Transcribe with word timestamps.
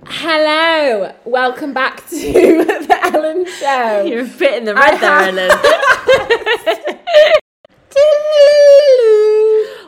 Hello, 0.00 1.12
welcome 1.24 1.72
back 1.74 2.04
to 2.08 2.16
the 2.16 2.98
Ellen 3.04 3.44
Show. 3.46 4.02
You're 4.06 4.24
a 4.24 4.26
bit 4.26 4.54
in 4.58 4.64
the 4.64 4.74
red 4.74 4.94
I 4.94 4.98
there, 4.98 5.28
Ellen. 5.28 5.48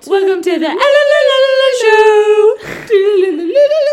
Welcome 0.06 0.42
to 0.42 0.58
the 0.58 0.68
Ellen 0.68 1.72
Show. 1.80 2.56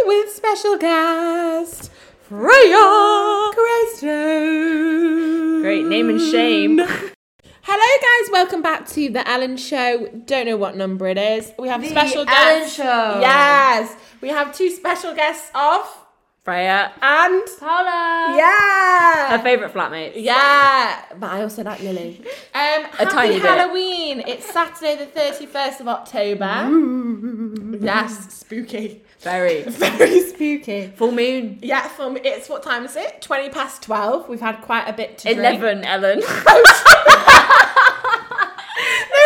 with 0.05 0.29
special 0.31 0.77
guest 0.77 1.89
Freya. 2.27 3.51
Christo. 3.53 5.61
Great 5.61 5.85
name 5.85 6.09
and 6.09 6.19
shame. 6.19 6.77
Hello, 6.77 7.97
guys. 8.01 8.29
Welcome 8.31 8.61
back 8.61 8.85
to 8.89 9.09
the 9.09 9.25
Ellen 9.27 9.55
Show. 9.57 10.07
Don't 10.25 10.45
know 10.45 10.57
what 10.57 10.75
number 10.75 11.07
it 11.07 11.17
is. 11.17 11.51
We 11.57 11.69
have 11.69 11.83
special 11.85 12.27
Ellen 12.27 12.29
guests. 12.61 12.75
Show. 12.75 13.17
Yes, 13.21 13.95
we 14.19 14.27
have 14.29 14.53
two 14.55 14.69
special 14.69 15.15
guests 15.15 15.49
of 15.55 15.81
Freya. 16.43 16.91
and 17.03 17.43
Paula. 17.59 18.33
yeah, 18.35 19.29
Her 19.37 19.43
favourite 19.43 19.71
flatmate. 19.75 20.13
Yeah, 20.15 20.99
but 21.19 21.29
I 21.29 21.43
also 21.43 21.63
like 21.63 21.81
Lily. 21.81 22.23
Um, 22.53 22.83
happy 22.83 23.05
tiny 23.11 23.33
bit. 23.39 23.43
Halloween! 23.43 24.19
It's 24.27 24.45
Saturday, 24.51 24.97
the 24.97 25.05
thirty-first 25.05 25.79
of 25.79 25.87
October. 25.87 26.67
Yes, 27.79 28.33
spooky, 28.33 29.01
Very. 29.21 29.63
very 29.67 30.19
spooky. 30.21 30.87
Full 30.97 31.11
moon. 31.13 31.59
Yeah, 31.61 31.87
for 31.87 32.09
me, 32.09 32.19
it's 32.25 32.49
what 32.49 32.61
time 32.61 32.83
is 32.83 32.97
it? 32.97 33.21
Twenty 33.21 33.49
past 33.49 33.83
twelve. 33.83 34.27
We've 34.27 34.41
had 34.41 34.61
quite 34.61 34.85
a 34.89 34.93
bit 34.93 35.17
to 35.19 35.33
drink. 35.33 35.59
11, 35.61 35.85
Ellen. 35.85 36.21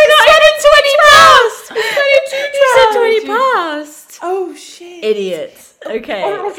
No, 0.07 0.17
it's 0.27 0.65
twenty 0.69 0.95
past. 1.01 1.67
Twenty-two. 1.67 2.57
You 2.57 2.63
said 2.75 2.91
20 2.99 3.25
past. 3.25 4.04
Oh 4.21 4.53
shit! 4.55 5.03
Idiot. 5.03 5.73
Okay. 5.85 6.21
no, 6.21 6.51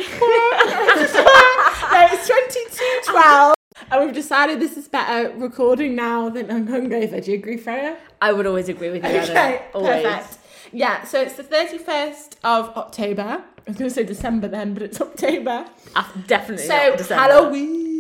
it's 2.13 2.27
twenty-two 2.27 3.01
twelve. 3.13 3.55
And 3.91 4.05
we've 4.07 4.15
decided 4.15 4.59
this 4.59 4.77
is 4.79 4.89
better 4.89 5.31
recording 5.37 5.95
now 5.95 6.31
than 6.31 6.51
on 6.51 6.67
hungover. 6.67 7.23
Do 7.23 7.31
you 7.31 7.37
agree, 7.39 7.59
Freya? 7.59 7.97
I 8.23 8.33
would 8.33 8.47
always 8.47 8.69
agree 8.71 8.89
with 8.91 9.05
you. 9.05 9.11
Okay, 9.11 9.63
Always. 9.75 10.03
perfect. 10.03 10.39
Yeah, 10.73 11.05
so 11.05 11.21
it's 11.21 11.35
the 11.35 11.45
31st 11.45 12.37
of 12.43 12.71
October. 12.71 13.23
I 13.23 13.43
was 13.67 13.77
going 13.77 13.89
to 13.91 13.95
say 13.95 14.03
December 14.03 14.49
then, 14.49 14.73
but 14.75 14.83
it's 14.83 14.99
October. 15.01 15.67
Ah, 15.95 16.11
definitely 16.27 16.65
So, 16.67 16.75
not 16.75 16.99
December. 16.99 17.23
Halloween. 17.23 17.99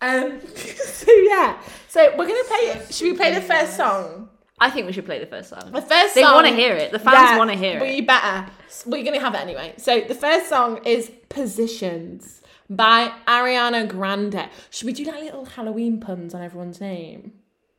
Um, 0.00 0.40
so, 0.56 1.12
yeah. 1.12 1.58
So, 1.88 2.14
we're 2.16 2.26
going 2.26 2.42
to 2.42 2.48
play. 2.48 2.80
Should 2.90 3.04
we 3.12 3.16
play 3.16 3.34
the 3.34 3.42
first 3.42 3.76
song? 3.76 4.30
I 4.58 4.70
think 4.70 4.86
we 4.86 4.92
should 4.92 5.04
play 5.04 5.18
the 5.18 5.26
first 5.26 5.50
song. 5.50 5.70
The 5.72 5.82
first 5.82 6.14
They 6.14 6.22
song. 6.22 6.30
They 6.30 6.34
want 6.34 6.46
to 6.48 6.54
hear 6.54 6.74
it. 6.74 6.90
The 6.90 6.98
fans 6.98 7.14
Yeah, 7.14 7.38
want 7.38 7.50
to 7.50 7.56
hear 7.56 7.76
it. 7.78 7.82
We 7.82 8.00
better. 8.00 8.46
We're 8.86 9.02
going 9.02 9.14
to 9.14 9.20
have 9.20 9.34
it 9.34 9.40
anyway. 9.40 9.74
So, 9.76 10.00
the 10.00 10.14
first 10.14 10.48
song 10.48 10.80
is 10.86 11.10
Positions 11.28 12.40
by 12.70 13.12
Ariana 13.28 13.86
Grande. 13.86 14.48
Should 14.70 14.86
we 14.86 14.92
do 14.94 15.04
like 15.04 15.22
little 15.24 15.44
Halloween 15.44 16.00
puns 16.00 16.32
on 16.34 16.42
everyone's 16.42 16.80
name? 16.80 17.32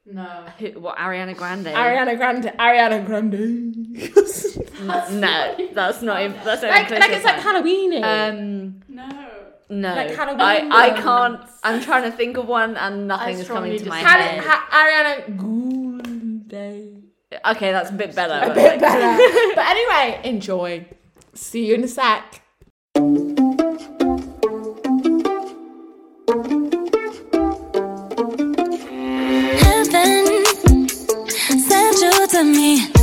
No. 0.05 0.45
Who, 0.59 0.67
what, 0.79 0.97
Ariana 0.97 1.35
Grande? 1.35 1.65
Ariana 1.67 2.15
Grande. 2.15 2.53
Ariana 2.59 3.05
Grande. 3.05 3.97
No, 5.19 5.55
that's 5.73 6.01
not 6.03 6.21
even. 6.21 6.37
That's 6.43 6.61
not 6.61 6.69
like, 6.69 6.85
even 6.85 6.87
close 6.87 6.99
like 7.01 7.11
it's 7.11 7.25
like 7.25 7.35
that. 7.35 7.39
Halloween. 7.41 8.03
Um, 8.03 8.83
No. 8.87 9.09
no. 9.69 9.95
Like 9.95 10.15
Halloween 10.15 10.39
I, 10.41 10.69
I 10.71 10.89
can't. 11.01 11.41
I'm 11.63 11.81
trying 11.81 12.03
to 12.09 12.15
think 12.15 12.37
of 12.37 12.47
one 12.47 12.77
and 12.77 13.07
nothing 13.07 13.35
I 13.35 13.39
is 13.39 13.47
coming 13.47 13.77
to 13.79 13.89
my 13.89 13.99
head. 13.99 14.43
ha- 14.43 14.67
Ariana 14.71 15.35
Grande. 16.47 17.03
okay, 17.45 17.71
that's 17.71 17.89
a 17.89 17.93
bit 17.93 18.15
better. 18.15 18.33
A 18.43 18.47
but 18.47 18.55
bit 18.55 18.63
like- 18.71 18.79
better. 18.79 19.51
but 19.55 19.65
anyway, 19.67 20.21
enjoy. 20.23 20.85
See 21.33 21.65
you 21.67 21.75
in 21.75 21.83
a 21.83 21.87
sec. 21.87 22.41
Heaven 29.59 30.87
sent 30.89 32.01
you 32.01 32.27
to 32.27 32.43
me. 32.43 32.96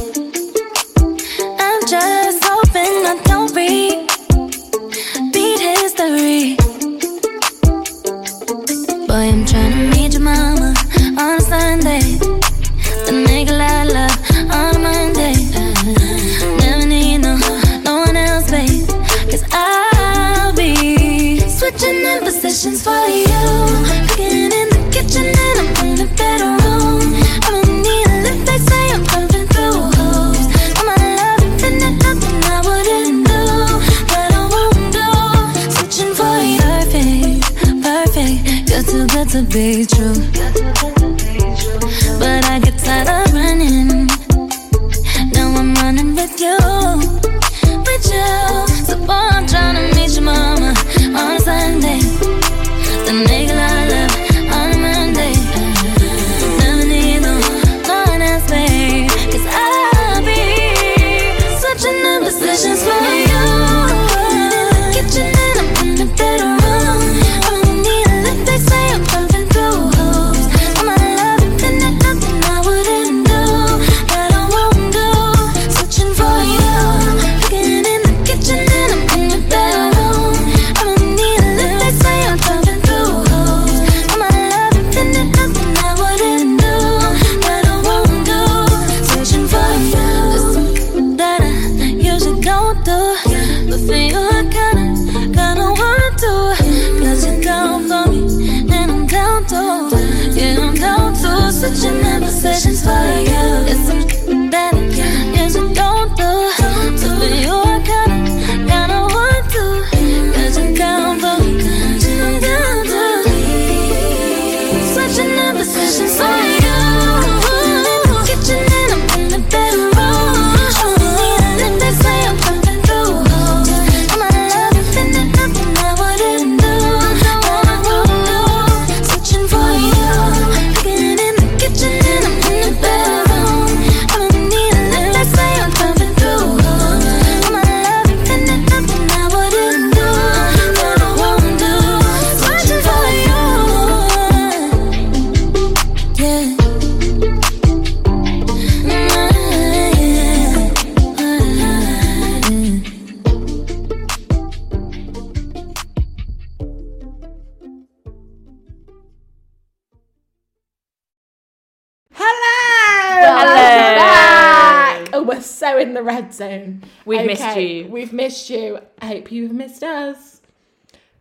Red 166.24 166.34
zone. 166.34 166.82
We've 167.04 167.26
missed 167.26 167.56
you. 167.56 167.86
We've 167.86 168.12
missed 168.12 168.50
you. 168.50 168.78
I 169.00 169.06
hope 169.06 169.30
you've 169.30 169.52
missed 169.52 169.82
us. 169.82 170.40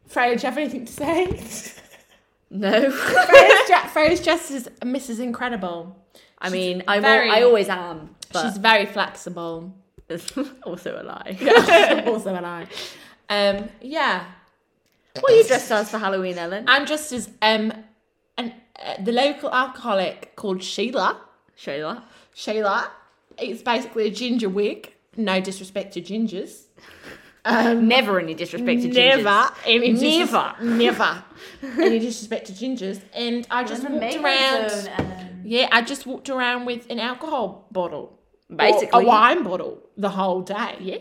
Freya, 0.07 0.35
do 0.35 0.41
you 0.41 0.49
have 0.49 0.57
anything 0.57 0.85
to 0.85 0.93
say? 0.93 1.73
No. 2.49 2.91
Freya's, 3.93 4.21
just 4.21 4.51
as 4.51 4.67
Mrs. 4.81 5.19
Incredible. 5.19 5.95
I 6.39 6.49
mean, 6.49 6.83
I'm 6.87 7.01
very- 7.01 7.29
al- 7.29 7.35
I 7.35 7.43
always 7.43 7.69
am. 7.69 8.15
But 8.31 8.43
She's 8.43 8.57
very 8.57 8.85
flexible. 8.85 9.73
also 10.63 11.01
a 11.01 11.03
lie. 11.03 11.37
Yeah, 11.39 12.03
also 12.07 12.31
a 12.31 12.41
lie. 12.41 12.67
Um, 13.29 13.69
yeah. 13.81 14.25
What 15.19 15.31
are 15.31 15.35
you 15.35 15.43
dressed 15.47 15.71
as 15.71 15.89
for 15.89 15.97
Halloween, 15.97 16.37
Ellen? 16.37 16.65
I'm 16.67 16.85
dressed 16.85 17.11
as 17.13 17.29
um, 17.41 17.71
an, 18.37 18.53
uh, 18.83 19.01
the 19.03 19.11
local 19.11 19.51
alcoholic 19.51 20.35
called 20.35 20.63
Sheila. 20.63 21.21
You. 21.65 21.97
Sheila. 22.33 22.91
It's 23.37 23.61
basically 23.61 24.07
a 24.07 24.11
ginger 24.11 24.49
wig. 24.49 24.92
No 25.17 25.39
disrespect 25.41 25.93
to 25.93 26.01
gingers. 26.01 26.63
Um, 27.45 27.89
Never 27.89 28.21
any 28.21 28.35
disrespect 28.35 28.83
to 28.83 28.87
never 28.87 29.21
gingers. 29.29 29.53
any 29.65 29.91
dis- 29.91 30.01
Never. 30.31 30.55
never 30.61 31.23
any 31.77 31.99
disrespect 31.99 32.45
to 32.47 32.53
gingers. 32.53 33.01
And 33.13 33.45
I 33.51 33.65
just 33.65 33.83
walked 33.83 34.15
around. 34.15 34.89
Yeah, 35.43 35.67
I 35.69 35.81
just 35.81 36.05
walked 36.05 36.29
around 36.29 36.63
with 36.63 36.89
an 36.89 37.01
alcohol 37.01 37.67
bottle, 37.69 38.17
Basically. 38.49 39.03
a 39.03 39.05
wine 39.05 39.43
bottle, 39.43 39.79
the 39.97 40.07
whole 40.07 40.39
day. 40.41 40.77
Yeah. 40.79 40.97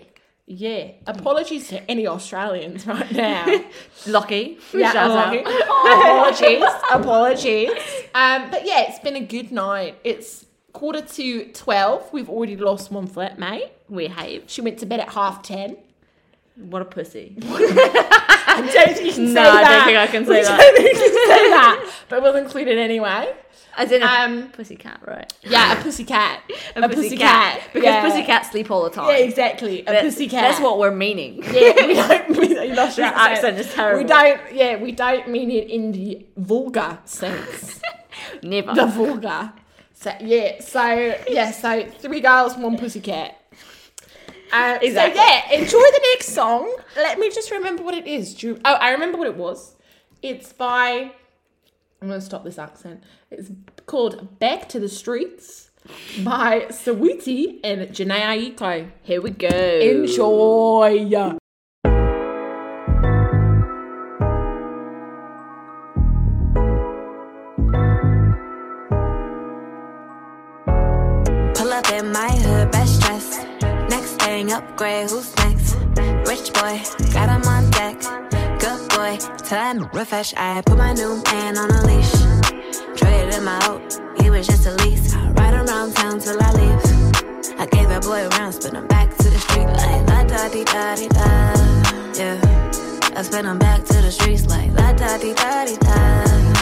Yeah. 0.47 0.91
Apologies 1.07 1.69
to 1.69 1.89
any 1.89 2.09
Australians 2.09 2.89
right 2.89 3.13
now. 3.27 3.61
Lucky. 4.09 4.59
Yeah, 4.75 4.93
Shout 4.93 5.11
out. 5.13 5.33
lucky. 5.33 5.45
apologies, 5.45 6.65
apologies. 6.93 7.71
Um, 8.17 8.51
but 8.51 8.67
yeah, 8.67 8.87
it's 8.89 8.99
been 8.99 9.15
a 9.15 9.25
good 9.25 9.53
night. 9.53 9.97
It's 10.03 10.45
quarter 10.73 11.01
to 11.03 11.45
twelve. 11.53 12.13
We've 12.13 12.29
already 12.31 12.57
lost 12.57 12.91
one 12.91 13.09
flatmate. 13.09 13.71
We 13.89 14.07
have. 14.09 14.43
She 14.47 14.61
went 14.61 14.79
to 14.81 14.87
bed 14.87 15.01
at 15.01 15.11
half 15.11 15.43
ten. 15.43 15.77
What 16.57 16.83
a 16.83 16.85
pussy. 16.85 17.37
I 17.43 18.61
don't 18.75 18.95
think 18.95 19.07
you 19.07 19.13
can 19.13 19.27
say 19.29 19.33
No, 19.35 19.41
I 19.41 19.53
don't 19.55 19.63
that. 19.63 19.85
think 19.87 19.99
I 19.99 20.07
can 20.07 20.27
say 20.27 20.41
We 20.41 20.43
that. 20.47 20.61
don't 20.61 20.77
think 20.77 20.89
you 20.99 21.01
can 21.01 21.27
say 21.29 21.49
that, 21.51 21.91
but 22.11 22.23
we'll 22.23 22.37
include 22.37 22.69
it 22.69 22.77
anyway. 22.79 23.33
As 23.75 23.91
in 23.91 24.03
a 24.03 24.07
Um, 24.07 24.49
pussy 24.51 24.77
cat, 24.77 25.01
right? 25.07 25.33
yeah, 25.43 25.79
a 25.79 25.83
pussy 25.83 26.05
cat. 26.05 26.43
A, 26.77 26.87
pussy 26.91 27.17
cat. 27.17 27.63
Because 27.73 27.85
yeah. 27.85 28.03
pussy 28.07 28.23
cats 28.23 28.51
sleep 28.51 28.71
all 28.71 28.85
the 28.85 28.91
time. 28.91 29.09
Yeah, 29.09 29.17
exactly. 29.25 29.81
A 29.81 29.85
That- 29.87 30.05
pussy 30.05 30.29
cat. 30.29 30.43
That's 30.51 30.61
what 30.61 30.79
we're 30.79 30.91
meaning. 30.91 31.43
Yeah, 31.43 31.87
we 31.87 31.95
don't. 31.95 32.77
Lost 32.77 32.99
your 32.99 33.07
Your 33.07 33.17
accent 33.17 33.59
is 33.59 33.73
terrible. 33.73 34.03
We 34.03 34.05
don't. 34.09 34.41
Yeah, 34.53 34.77
we 34.77 34.93
don't 34.93 35.29
mean 35.29 35.51
it 35.51 35.71
in 35.71 35.93
the 35.93 36.27
vulgar 36.37 36.99
sense. 37.07 37.81
Never. 38.43 38.75
the 38.75 38.87
vulgar. 38.87 39.53
So 40.03 40.13
yeah, 40.21 40.61
so 40.61 41.15
yeah, 41.29 41.51
so 41.53 41.87
three 41.99 42.21
girls, 42.21 42.57
one 42.57 42.77
pussycat. 42.77 43.39
Uh, 44.53 44.79
Exactly. 44.83 45.19
So 45.19 45.25
yeah, 45.25 45.53
enjoy 45.53 45.79
the 45.79 46.01
next 46.13 46.29
song. 46.35 46.75
Let 46.97 47.19
me 47.19 47.31
just 47.31 47.51
remember 47.51 47.83
what 47.85 47.95
it 47.95 48.07
is. 48.07 48.35
Do 48.35 48.49
you- 48.49 48.61
oh, 48.65 48.75
I 48.75 48.91
remember 48.91 49.17
what 49.17 49.29
it 49.29 49.37
was. 49.37 49.77
It's 50.21 50.53
by. 50.53 51.13
I'm 52.01 52.09
gonna 52.09 52.21
stop 52.21 52.43
this 52.45 52.59
accent. 52.59 53.03
It's 53.31 53.51
called 53.87 54.39
"Back 54.41 54.69
to 54.71 54.81
the 54.81 54.89
Streets" 54.89 55.71
by 56.25 56.67
Saweetie 56.69 57.61
and 57.65 57.89
Jhené 57.91 58.21
Aiko. 58.57 58.91
Here 59.03 59.21
we 59.23 59.31
go. 59.31 59.49
Enjoy. 59.49 61.39
Upgrade, 74.53 75.11
who's 75.11 75.35
next? 75.39 75.75
Rich 76.29 76.53
boy, 76.53 76.81
got 77.13 77.29
him 77.29 77.43
on 77.49 77.71
deck. 77.71 77.99
Good 78.61 78.89
boy, 78.91 79.17
time 79.39 79.89
refresh. 79.93 80.35
I 80.37 80.63
put 80.63 80.79
my 80.79 80.93
new 80.93 81.23
man 81.25 81.57
on 81.57 81.71
a 81.71 81.83
leash. 81.87 82.13
Traded 82.97 83.35
him 83.35 83.49
out, 83.49 83.81
he 84.21 84.31
was 84.31 84.47
just 84.47 84.67
a 84.67 84.73
lease. 84.83 85.15
I 85.15 85.31
ride 85.33 85.55
around 85.55 85.95
town 85.95 86.21
till 86.21 86.41
I 86.41 86.53
leave. 86.53 86.83
I 87.59 87.67
gave 87.67 87.89
that 87.89 88.03
boy 88.03 88.27
a 88.27 88.29
round, 88.29 88.55
spin 88.55 88.77
him 88.77 88.87
back 88.87 89.17
to 89.17 89.31
the 89.31 89.39
street 89.39 89.67
like 89.67 90.07
la 90.09 90.25
da 90.25 90.49
di 90.49 90.65
da 90.65 90.95
di 90.97 91.09
da. 91.09 91.29
Yeah, 92.19 92.39
I 93.17 93.23
spin 93.23 93.47
him 93.47 93.59
back 93.59 93.85
to 93.85 93.95
the 93.95 94.13
streets 94.13 94.47
like 94.47 94.71
la 94.73 94.93
da 94.93 95.19
di 95.19 95.33
da 95.35 95.65
di 95.65 95.77
da 95.77 96.53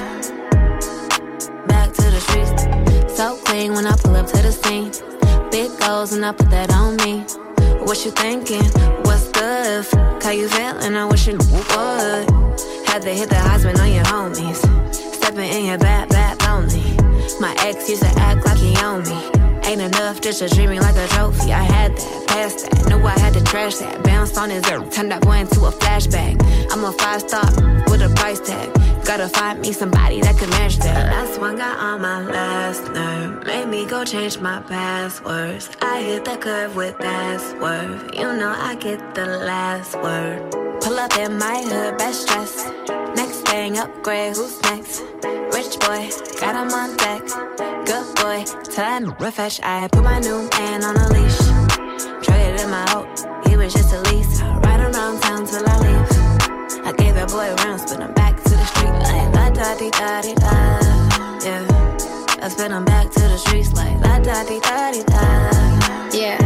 back 1.66 1.92
to 1.94 2.02
the 2.02 2.20
streets. 2.20 3.16
So 3.16 3.36
clean 3.44 3.74
when 3.74 3.86
I 3.86 3.96
pull 3.96 4.16
up 4.16 4.26
to 4.28 4.42
the 4.42 4.52
scene. 4.52 4.92
Big 5.50 5.70
goals 5.80 6.12
and 6.12 6.24
I 6.24 6.32
put 6.32 6.50
that 6.50 6.72
on 6.72 6.96
me. 6.96 7.49
What 7.86 8.04
you 8.04 8.10
thinking? 8.10 8.62
What's 9.04 9.28
good? 9.30 9.86
How 10.22 10.30
you 10.30 10.48
feeling? 10.48 10.94
I 10.94 11.06
wish 11.06 11.26
you 11.26 11.36
would. 11.38 12.30
Had 12.86 13.02
to 13.02 13.10
hit 13.10 13.30
the 13.30 13.36
husband 13.36 13.80
on 13.80 13.92
your 13.92 14.04
homies. 14.04 14.60
Stepping 14.94 15.50
in 15.50 15.64
your 15.64 15.78
bad, 15.78 16.08
bad 16.10 16.40
lonely. 16.42 16.96
My 17.40 17.54
ex 17.60 17.88
used 17.88 18.02
to 18.02 18.08
act 18.20 18.44
like 18.44 18.58
he 18.58 18.76
owned 18.84 19.06
me. 19.06 19.40
Ain't 19.64 19.80
enough 19.80 20.20
just 20.20 20.40
to 20.40 20.48
treat 20.48 20.68
me 20.68 20.78
like 20.78 20.96
a 20.96 21.06
trophy. 21.08 21.52
I 21.52 21.62
had 21.62 21.96
that, 21.96 22.26
passed 22.28 22.70
that, 22.70 22.88
knew 22.88 23.04
I 23.04 23.18
had 23.18 23.34
to 23.34 23.44
trash 23.44 23.76
that. 23.76 24.02
Bounced 24.04 24.36
on 24.36 24.50
his 24.50 24.62
turned 24.62 25.10
that 25.10 25.22
boy 25.22 25.38
into 25.38 25.60
a 25.64 25.72
flashback. 25.72 26.36
I'm 26.72 26.84
a 26.84 26.92
five 26.92 27.22
star 27.22 27.44
with 27.90 28.02
a 28.02 28.12
price 28.14 28.40
tag. 28.40 28.89
Gotta 29.10 29.28
find 29.28 29.58
me 29.60 29.72
somebody 29.72 30.20
that 30.20 30.38
can 30.38 30.48
match 30.50 30.76
that. 30.76 31.10
Last 31.10 31.40
one 31.40 31.56
got 31.56 31.76
on 31.80 32.00
my 32.00 32.20
last 32.22 32.84
nerve. 32.92 33.44
Made 33.44 33.66
me 33.66 33.84
go 33.84 34.04
change 34.04 34.38
my 34.38 34.60
passwords. 34.60 35.68
I 35.82 36.00
hit 36.00 36.24
the 36.24 36.36
curve 36.36 36.76
with 36.76 36.96
that 36.98 37.40
swerve. 37.40 38.14
You 38.14 38.32
know 38.38 38.54
I 38.56 38.76
get 38.76 39.16
the 39.16 39.26
last 39.26 39.96
word. 39.96 40.52
Pull 40.80 40.96
up 40.96 41.18
in 41.18 41.36
my 41.38 41.60
hood, 41.60 41.98
best 41.98 42.28
dress. 42.28 42.70
Next 43.16 43.40
thing, 43.48 43.78
upgrade, 43.78 44.36
who's 44.36 44.62
next? 44.62 45.02
Rich 45.58 45.80
boy, 45.80 46.08
got 46.38 46.54
him 46.54 46.70
on 46.70 46.96
deck. 46.96 47.26
Good 47.86 48.14
boy, 48.14 48.44
time 48.70 49.10
refresh. 49.18 49.58
I 49.64 49.88
put 49.88 50.04
my 50.04 50.20
new 50.20 50.48
man 50.50 50.84
on 50.84 50.96
a 50.96 51.08
leash. 51.08 51.40
Traded 52.22 52.60
him 52.60 52.72
out, 52.72 53.08
he 53.48 53.56
was 53.56 53.74
just 53.74 53.92
a 53.92 54.00
lease. 54.02 54.40
Ride 54.40 54.78
around 54.78 55.20
town 55.20 55.44
till 55.46 55.68
I 55.68 55.78
leave. 55.82 56.86
I 56.86 56.92
gave 56.92 57.16
that 57.16 57.28
boy 57.28 57.50
a 57.50 57.56
round, 57.56 57.80
spin 57.80 58.19
da 59.60 59.74
da 59.74 59.90
da. 59.90 60.80
Yeah, 61.44 62.40
I 62.42 62.48
spin 62.48 62.72
him 62.72 62.84
back 62.86 63.10
to 63.10 63.20
the 63.20 63.36
streets 63.36 63.74
like 63.74 63.94
la 64.00 64.18
da 64.18 64.42
di 64.44 64.58
da 64.60 64.90
di 64.90 65.02
da. 65.04 65.20
Yeah. 66.16 66.38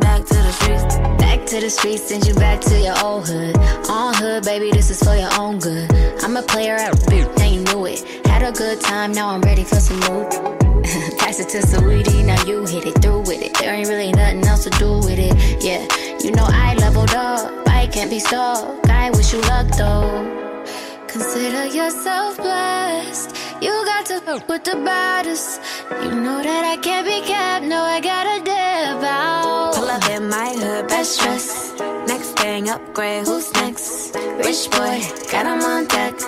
Back 0.00 0.20
to 0.26 0.34
the 0.34 0.52
streets. 0.52 0.98
Back 1.18 1.46
to 1.46 1.60
the 1.60 1.70
streets, 1.70 2.08
send 2.08 2.26
you 2.26 2.34
back 2.34 2.60
to 2.60 2.78
your 2.78 2.94
old 3.02 3.26
hood. 3.26 3.56
On 3.88 4.12
hood, 4.12 4.44
baby, 4.44 4.70
this 4.70 4.90
is 4.90 5.02
for 5.02 5.16
your 5.16 5.32
own 5.40 5.58
good. 5.58 5.90
I'm 6.22 6.36
a 6.36 6.42
player 6.42 6.74
at 6.74 6.92
boot, 7.06 7.34
now 7.38 7.46
you 7.46 7.62
knew 7.62 7.86
it. 7.86 8.04
Had 8.26 8.42
a 8.42 8.52
good 8.52 8.82
time, 8.82 9.12
now 9.12 9.30
I'm 9.30 9.40
ready 9.40 9.64
for 9.64 9.76
some 9.80 10.00
more. 10.00 10.28
Pass 11.18 11.40
it 11.40 11.48
to 11.50 11.66
Saweetie, 11.66 12.26
now 12.26 12.44
you 12.44 12.66
hit 12.66 12.84
it 12.86 13.00
through 13.00 13.20
with 13.20 13.40
it. 13.40 13.54
There 13.54 13.72
ain't 13.72 13.88
really 13.88 14.12
nothing 14.12 14.44
else 14.46 14.64
to 14.64 14.70
do 14.70 14.98
with 14.98 15.18
it. 15.18 15.64
Yeah, 15.64 15.88
you 16.22 16.32
know 16.32 16.46
I 16.46 16.74
leveled 16.74 17.14
up, 17.14 17.66
I 17.66 17.86
can't 17.86 18.10
be 18.10 18.18
stuck. 18.18 18.90
I 18.90 19.08
wish 19.10 19.32
you 19.32 19.40
luck 19.40 19.68
though. 19.78 20.43
Consider 21.14 21.66
yourself 21.66 22.36
blessed. 22.38 23.30
You 23.62 23.70
got 23.86 24.04
to 24.06 24.18
fuck 24.18 24.48
with 24.48 24.64
the 24.64 24.74
baddest. 24.74 25.60
You 26.02 26.10
know 26.10 26.42
that 26.42 26.64
I 26.64 26.76
can't 26.76 27.06
be 27.06 27.20
kept. 27.20 27.64
No, 27.66 27.84
I 27.84 28.00
gotta 28.00 28.42
dip 28.42 29.00
out. 29.06 29.76
Pull 29.76 29.90
up 29.90 30.10
in 30.10 30.28
my 30.28 30.50
hood, 30.58 30.88
best 30.88 31.20
dress. 31.20 31.72
Next 32.08 32.36
thing, 32.36 32.68
upgrade, 32.68 33.28
who's 33.28 33.52
next? 33.52 34.16
Rich 34.42 34.72
boy, 34.72 35.06
got 35.30 35.46
him 35.46 35.62
on 35.62 35.86
deck. 35.86 36.18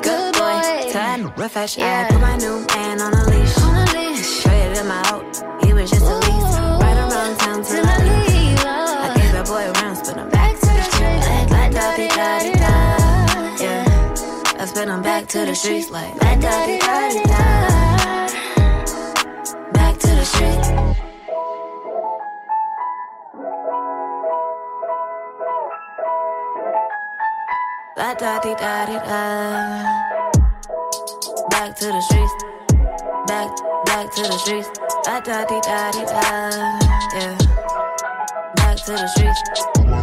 Good 0.00 0.32
boy, 0.32 0.90
time 0.90 1.30
refresh. 1.36 1.76
Yeah. 1.76 2.08
I 2.08 2.10
put 2.10 2.22
my 2.22 2.36
new 2.38 2.64
man 2.72 3.02
on 3.02 3.12
a 3.12 3.24
leash. 3.28 3.58
On 3.60 3.76
a 3.76 3.84
leash. 3.92 4.42
Traded 4.42 4.78
him 4.78 4.90
out, 4.90 5.36
he 5.66 5.74
was 5.74 5.90
just 5.90 6.06
a 6.06 6.16
lease. 6.16 6.56
Right 6.80 6.96
around 6.96 7.36
town 7.40 7.62
till 7.62 7.84
I 7.84 7.98
leave. 8.08 8.64
I 8.64 9.12
gave 9.16 9.32
that 9.36 9.44
boy 9.46 9.68
a 9.68 9.72
round, 9.72 9.98
spin 9.98 10.18
him 10.18 10.30
back 10.30 10.58
to 10.60 10.66
the 10.66 10.82
street 10.88 11.50
like 11.52 11.72
da 11.72 11.94
di 11.94 12.08
da 12.08 12.59
spin 14.70 14.88
him 14.88 15.02
back 15.02 15.26
to 15.26 15.44
the 15.44 15.54
streets 15.54 15.90
like 15.90 16.14
da 16.20 16.66
di 16.66 16.78
da 16.78 17.10
da. 17.26 17.42
Back 19.72 19.98
to 19.98 20.10
the 20.18 20.24
streets. 20.24 20.68
La 27.96 28.14
da 28.14 28.38
da 28.38 28.86
di 28.86 28.98
da. 29.08 29.22
Back 31.50 31.70
to 31.80 31.86
the 31.86 32.02
streets. 32.08 32.34
Back, 33.26 33.50
back 33.86 34.06
to 34.14 34.22
the 34.22 34.38
streets. 34.38 34.70
Da 35.04 35.18
da 35.20 35.44
da. 35.44 35.90
Yeah. 37.14 37.36
Back 38.54 38.76
to 38.86 38.92
the 38.92 39.08
streets. 39.14 39.99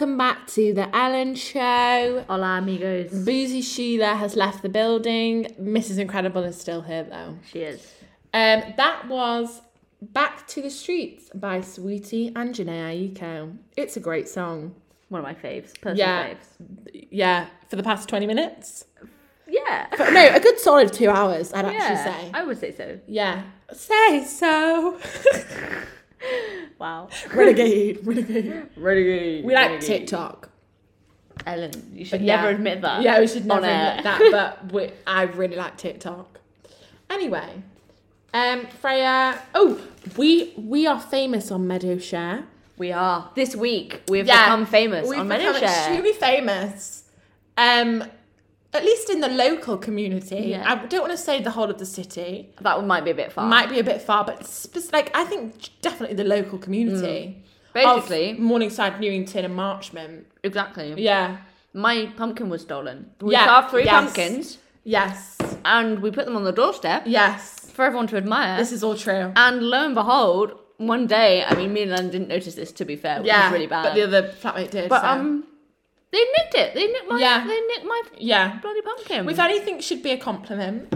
Welcome 0.00 0.16
back 0.16 0.46
to 0.54 0.72
the 0.72 0.96
Ellen 0.96 1.34
Show. 1.34 2.24
Hola, 2.26 2.56
amigos. 2.56 3.10
Boozy 3.10 3.60
Sheila 3.60 4.14
has 4.14 4.34
left 4.34 4.62
the 4.62 4.70
building. 4.70 5.44
Mrs. 5.60 5.98
Incredible 5.98 6.42
is 6.42 6.58
still 6.58 6.80
here 6.80 7.02
though. 7.02 7.36
She 7.46 7.58
is. 7.58 7.86
Um, 8.32 8.62
that 8.78 9.08
was 9.08 9.60
Back 10.00 10.46
to 10.48 10.62
the 10.62 10.70
Streets 10.70 11.28
by 11.34 11.58
Saweetie 11.58 12.32
and 12.34 12.54
Jhené 12.54 13.12
Aiko. 13.14 13.54
It's 13.76 13.98
a 13.98 14.00
great 14.00 14.26
song. 14.26 14.74
One 15.10 15.18
of 15.18 15.26
my 15.26 15.34
faves. 15.34 15.78
Personal 15.78 15.96
Yeah. 15.98 16.28
faves. 16.30 17.06
Yeah, 17.10 17.48
for 17.68 17.76
the 17.76 17.82
past 17.82 18.08
20 18.08 18.26
minutes. 18.26 18.86
Yeah. 19.46 19.86
But 19.98 20.14
no, 20.14 20.34
a 20.34 20.40
good 20.40 20.58
solid 20.58 20.94
two 20.94 21.10
hours, 21.10 21.52
I'd 21.52 21.66
actually 21.66 21.96
say. 22.10 22.30
I 22.32 22.42
would 22.42 22.58
say 22.58 22.72
so. 22.74 22.98
Yeah. 23.06 23.42
Say 23.70 24.24
so. 24.24 24.98
Wow. 26.78 27.08
renegade, 27.34 28.00
renegade. 28.06 28.66
Renegade. 28.76 29.44
We 29.44 29.54
like 29.54 29.80
TikTok. 29.80 30.48
Ellen, 31.46 31.72
you 31.94 32.04
should 32.04 32.20
Yeah. 32.22 32.36
never 32.36 32.48
admit 32.50 32.80
that. 32.82 33.02
Yeah, 33.02 33.20
we 33.20 33.26
should 33.26 33.46
never 33.46 33.60
on 33.60 33.64
air. 33.68 33.88
admit 33.98 34.04
that, 34.04 34.30
but 34.30 34.72
we, 34.72 34.90
I 35.06 35.22
really 35.24 35.56
like 35.56 35.76
TikTok. 35.76 36.38
Anyway, 37.08 37.62
um, 38.34 38.66
Freya. 38.80 39.40
Oh, 39.54 39.80
we 40.16 40.52
we 40.56 40.86
are 40.86 41.00
famous 41.00 41.50
on 41.50 41.66
Meadowshare. 41.66 42.44
We 42.78 42.92
are. 42.92 43.30
This 43.34 43.54
week, 43.56 44.02
we've 44.08 44.26
Yeah, 44.26 44.44
become 44.44 44.64
famous 44.66 45.08
We've 45.08 45.18
on 45.18 45.28
become 45.28 45.42
Meadowshare. 45.44 45.68
extremely 45.68 46.12
famous. 46.12 47.04
Um, 47.58 48.04
at 48.72 48.84
least 48.84 49.10
in 49.10 49.20
the 49.20 49.28
local 49.28 49.76
community. 49.76 50.36
Yeah. 50.50 50.64
I 50.70 50.86
don't 50.86 51.00
want 51.00 51.12
to 51.12 51.18
say 51.18 51.42
the 51.42 51.50
whole 51.50 51.70
of 51.70 51.78
the 51.78 51.86
city. 51.86 52.50
That 52.60 52.76
one 52.78 52.86
might 52.86 53.04
be 53.04 53.10
a 53.10 53.14
bit 53.14 53.32
far. 53.32 53.48
Might 53.48 53.68
be 53.70 53.78
a 53.80 53.84
bit 53.84 54.00
far, 54.02 54.24
but 54.24 54.46
spec- 54.46 54.92
like 54.92 55.10
I 55.16 55.24
think 55.24 55.70
definitely 55.82 56.16
the 56.16 56.24
local 56.24 56.58
community. 56.58 57.36
Mm. 57.36 57.42
Basically- 57.72 58.32
Morningside, 58.34 59.00
Newington, 59.00 59.44
and 59.44 59.54
Marchmont. 59.54 60.26
Exactly. 60.42 60.94
Yeah. 60.98 61.38
My 61.72 62.06
pumpkin 62.16 62.48
was 62.48 62.62
stolen. 62.62 63.10
We 63.20 63.32
Yeah, 63.32 63.44
carved 63.46 63.70
three 63.70 63.84
yes. 63.84 63.92
pumpkins 63.92 64.58
Yes. 64.82 65.38
and 65.64 66.00
we 66.02 66.10
put 66.10 66.24
them 66.24 66.36
on 66.36 66.44
the 66.44 66.52
doorstep 66.52 67.02
Yes. 67.06 67.70
for 67.72 67.84
everyone 67.84 68.06
to 68.08 68.16
admire. 68.16 68.56
This 68.56 68.72
is 68.72 68.82
all 68.82 68.96
true. 68.96 69.32
and 69.36 69.62
lo 69.62 69.84
and 69.84 69.94
behold, 69.94 70.52
one 70.78 71.06
day, 71.06 71.44
I 71.44 71.54
mean, 71.54 71.72
me 71.72 71.82
and 71.82 71.90
Len 71.92 72.10
didn't 72.10 72.28
notice 72.28 72.54
this 72.54 72.72
to 72.72 72.84
be 72.84 72.96
fair, 72.96 73.18
which 73.18 73.26
yeah, 73.26 73.44
was 73.44 73.52
really 73.52 73.66
bad. 73.66 73.82
but 73.84 73.94
the 73.94 74.02
other 74.02 74.22
flatmate 74.42 74.70
did. 74.70 74.88
But, 74.88 75.02
so. 75.02 75.08
um, 75.08 75.44
they 76.12 76.18
nicked 76.18 76.54
it. 76.54 76.74
They 76.74 76.86
nicked 76.86 77.08
my. 77.08 77.18
Yeah. 77.18 77.46
They 77.46 77.60
nicked 77.60 77.84
my 77.84 78.02
yeah, 78.18 78.58
bloody 78.60 78.82
pumpkin. 78.82 79.28
If 79.28 79.38
anything, 79.38 79.64
think 79.64 79.82
should 79.82 80.02
be 80.02 80.10
a 80.10 80.18
compliment 80.18 80.92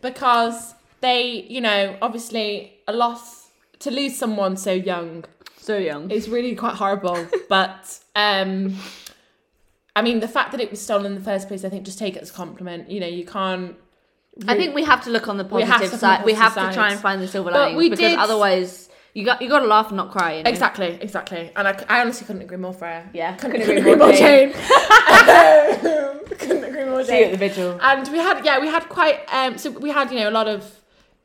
because 0.00 0.74
they, 1.00 1.46
you 1.48 1.60
know, 1.60 1.96
obviously 2.02 2.78
a 2.86 2.92
loss 2.92 3.48
to 3.80 3.90
lose 3.90 4.16
someone 4.16 4.56
so 4.56 4.72
young 4.72 5.24
so 5.56 5.78
young. 5.78 6.10
is 6.10 6.28
really 6.28 6.54
quite 6.54 6.74
horrible. 6.74 7.26
but 7.48 7.98
um, 8.14 8.76
I 9.96 10.02
mean, 10.02 10.20
the 10.20 10.28
fact 10.28 10.52
that 10.52 10.60
it 10.60 10.70
was 10.70 10.80
stolen 10.80 11.06
in 11.06 11.14
the 11.14 11.24
first 11.24 11.48
place, 11.48 11.64
I 11.64 11.68
think, 11.68 11.84
just 11.84 11.98
take 11.98 12.16
it 12.16 12.22
as 12.22 12.30
a 12.30 12.34
compliment. 12.34 12.90
You 12.90 13.00
know, 13.00 13.06
you 13.06 13.24
can't. 13.24 13.76
I 14.48 14.56
think 14.56 14.74
we 14.74 14.82
have 14.84 15.04
to 15.04 15.10
look 15.10 15.28
on 15.28 15.38
the 15.38 15.44
We 15.44 15.62
have 15.62 15.80
positive 15.80 15.92
look 15.92 16.02
on 16.02 16.10
the 16.10 16.16
side. 16.16 16.24
We 16.24 16.32
have 16.34 16.54
positive 16.54 16.70
to 16.70 16.74
try 16.74 16.90
and 16.90 17.00
find 17.00 17.22
the 17.22 17.28
silver 17.28 17.50
But 17.50 17.58
linings 17.60 17.78
we 17.78 17.88
because 17.90 18.10
did- 18.10 18.18
otherwise, 18.18 18.88
you 19.14 19.24
got 19.24 19.40
you 19.40 19.48
got 19.48 19.60
to 19.60 19.66
laugh 19.66 19.88
and 19.88 19.96
not 19.96 20.10
cry. 20.10 20.34
You 20.34 20.42
know? 20.42 20.50
Exactly, 20.50 20.98
exactly. 21.00 21.52
And 21.54 21.68
I, 21.68 21.84
I 21.88 22.00
honestly 22.00 22.26
couldn't 22.26 22.42
agree 22.42 22.56
more, 22.56 22.72
Freya. 22.72 23.08
Yeah, 23.12 23.36
couldn't, 23.36 23.60
couldn't 23.60 23.78
agree, 23.78 23.92
agree 23.92 23.94
more, 23.94 24.08
more, 24.08 24.16
Jane. 24.16 24.52
couldn't 26.38 26.64
agree 26.64 26.84
more, 26.84 27.02
Jane. 27.02 27.06
See 27.06 27.18
you 27.20 27.24
at 27.26 27.30
the 27.30 27.38
vigil. 27.38 27.78
And 27.80 28.08
we 28.08 28.18
had, 28.18 28.44
yeah, 28.44 28.58
we 28.60 28.66
had 28.66 28.88
quite, 28.88 29.20
um, 29.32 29.56
so 29.56 29.70
we 29.70 29.90
had, 29.90 30.10
you 30.10 30.18
know, 30.18 30.28
a 30.28 30.32
lot 30.32 30.48
of 30.48 30.80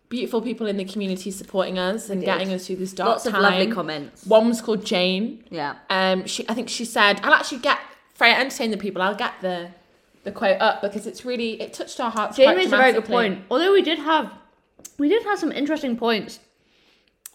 beautiful 0.07 0.41
people 0.41 0.67
in 0.67 0.77
the 0.77 0.85
community 0.85 1.31
supporting 1.31 1.79
us 1.79 2.09
and 2.09 2.23
getting 2.23 2.53
us 2.53 2.67
through 2.67 2.75
this 2.75 2.93
dark 2.93 3.09
Lots 3.09 3.25
of 3.25 3.33
lovely 3.33 3.71
comments. 3.71 4.25
One 4.25 4.47
was 4.47 4.61
called 4.61 4.85
Jane. 4.85 5.43
Yeah. 5.49 5.75
Um, 5.89 6.27
she, 6.27 6.47
I 6.47 6.53
think 6.53 6.69
she 6.69 6.85
said, 6.85 7.19
I'll 7.23 7.33
actually 7.33 7.59
get, 7.59 7.79
Freya, 8.13 8.35
entertain 8.35 8.69
the 8.69 8.77
people, 8.77 9.01
I'll 9.01 9.15
get 9.15 9.33
the 9.41 9.71
the 10.25 10.31
quote 10.33 10.59
up 10.59 10.81
because 10.81 11.07
it's 11.07 11.23
really, 11.23 11.61
it 11.61 11.71
touched 11.71 11.97
our 11.99 12.11
hearts 12.11 12.35
Jane 12.35 12.47
quite 12.47 12.57
makes 12.57 12.71
a 12.71 12.77
very 12.77 12.91
good 12.91 13.05
point. 13.05 13.45
Although 13.49 13.71
we 13.71 13.81
did 13.81 13.99
have, 13.99 14.33
we 14.97 15.07
did 15.07 15.23
have 15.23 15.39
some 15.39 15.51
interesting 15.51 15.95
points 15.95 16.39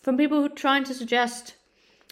from 0.04 0.18
people 0.18 0.38
who 0.38 0.44
are 0.44 0.50
trying 0.50 0.84
to 0.84 0.92
suggest 0.92 1.54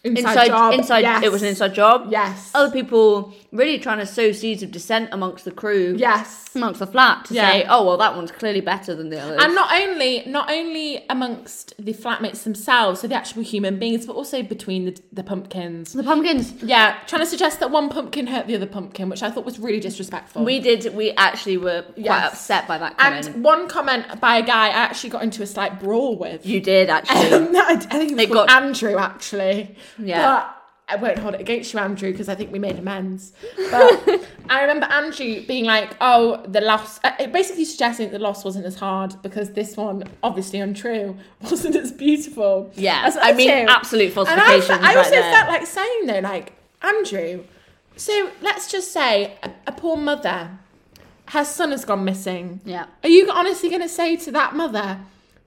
Inside, 0.04 0.30
inside 0.30 0.46
job. 0.48 0.74
inside 0.74 0.98
yes. 1.00 1.22
it 1.22 1.30
was 1.30 1.42
an 1.42 1.48
inside 1.48 1.74
job. 1.74 2.08
Yes. 2.10 2.50
Other 2.54 2.72
people 2.72 3.32
really 3.52 3.78
trying 3.78 3.98
to 3.98 4.06
sow 4.06 4.32
seeds 4.32 4.60
of 4.64 4.72
dissent 4.72 5.10
amongst 5.12 5.44
the 5.44 5.52
crew. 5.52 5.94
Yes. 5.96 6.40
Amongst 6.56 6.80
the 6.80 6.88
flat 6.88 7.26
to 7.26 7.34
Yeah. 7.34 7.50
say, 7.52 7.66
oh 7.68 7.86
well, 7.86 7.96
that 7.98 8.16
one's 8.16 8.32
clearly 8.32 8.60
better 8.60 8.96
than 8.96 9.10
the 9.10 9.20
others. 9.20 9.40
And 9.40 9.54
not 9.54 9.72
only 9.80 10.24
not 10.26 10.50
only 10.50 11.04
amongst 11.08 11.74
the 11.78 11.92
flatmates 11.94 12.42
themselves, 12.42 13.00
so 13.00 13.06
the 13.06 13.14
actual 13.14 13.42
human 13.44 13.78
beings, 13.78 14.04
but 14.04 14.16
also 14.16 14.42
between 14.42 14.86
the, 14.86 15.00
the 15.12 15.22
pumpkins. 15.22 15.92
the 15.92 16.02
pumpkins. 16.02 16.52
Yeah, 16.62 16.96
trying 17.06 17.20
to 17.22 17.26
suggest 17.26 17.60
that 17.60 17.70
one 17.70 17.88
pumpkin 17.88 18.26
hurt 18.26 18.48
the 18.48 18.56
other 18.56 18.66
pumpkin, 18.66 19.08
which 19.08 19.22
I 19.22 19.30
thought 19.30 19.44
was 19.44 19.60
really 19.60 19.80
disrespectful. 19.80 20.44
We 20.44 20.58
did. 20.58 20.94
We 20.96 21.12
actually 21.12 21.58
were 21.58 21.82
quite 21.82 21.98
Yes. 22.04 22.32
upset 22.32 22.66
by 22.66 22.78
that 22.78 22.98
comment. 22.98 23.28
and 23.28 23.44
one 23.44 23.68
comment 23.68 24.20
by 24.20 24.36
a 24.38 24.42
guy 24.42 24.66
I 24.66 24.70
actually 24.70 25.10
got 25.10 25.22
into 25.22 25.42
a 25.42 25.46
slight 25.46 25.78
brawl 25.80 26.18
with. 26.18 26.44
you 26.44 26.60
did 26.60 26.90
actually. 26.90 27.32
Um, 27.32 27.54
I 27.56 27.76
think 27.76 28.12
it 28.12 28.14
was 28.16 28.24
It 28.24 28.30
got- 28.32 28.50
Andrew 28.50 28.96
actually. 28.98 29.76
Yeah. 29.98 30.26
But 30.26 30.62
I 30.88 30.96
won't 30.96 31.18
hold 31.18 31.34
it 31.34 31.40
against 31.40 31.72
you, 31.72 31.78
Andrew, 31.78 32.10
because 32.10 32.28
I 32.28 32.34
think 32.34 32.52
we 32.52 32.58
made 32.58 32.78
amends. 32.78 33.32
But 33.70 34.26
I 34.50 34.60
remember 34.62 34.86
Andrew 34.86 35.46
being 35.46 35.64
like, 35.64 35.96
"Oh, 36.00 36.44
the 36.46 36.60
loss." 36.60 37.00
uh, 37.02 37.26
basically 37.28 37.64
suggesting 37.64 38.10
that 38.10 38.12
the 38.12 38.22
loss 38.22 38.44
wasn't 38.44 38.66
as 38.66 38.76
hard 38.76 39.14
because 39.22 39.52
this 39.52 39.76
one, 39.76 40.04
obviously 40.22 40.58
untrue, 40.58 41.16
wasn't 41.40 41.76
as 41.76 41.92
beautiful. 41.92 42.70
Yeah, 42.74 43.02
as 43.06 43.16
I 43.16 43.32
mean, 43.32 43.48
two. 43.48 43.72
absolute 43.72 44.12
falsification. 44.12 44.78
I, 44.82 44.92
I 44.92 44.96
also 44.96 45.10
there. 45.10 45.32
felt 45.32 45.48
like 45.48 45.66
saying 45.66 46.06
though, 46.06 46.20
like 46.20 46.52
Andrew. 46.82 47.44
So 47.96 48.30
let's 48.40 48.70
just 48.70 48.92
say 48.92 49.36
a, 49.42 49.50
a 49.68 49.72
poor 49.72 49.96
mother, 49.96 50.58
her 51.28 51.44
son 51.44 51.70
has 51.70 51.84
gone 51.84 52.04
missing. 52.04 52.60
Yeah. 52.64 52.86
Are 53.02 53.08
you 53.08 53.30
honestly 53.30 53.68
going 53.68 53.82
to 53.82 53.88
say 53.88 54.16
to 54.16 54.32
that 54.32 54.54
mother, 54.56 55.00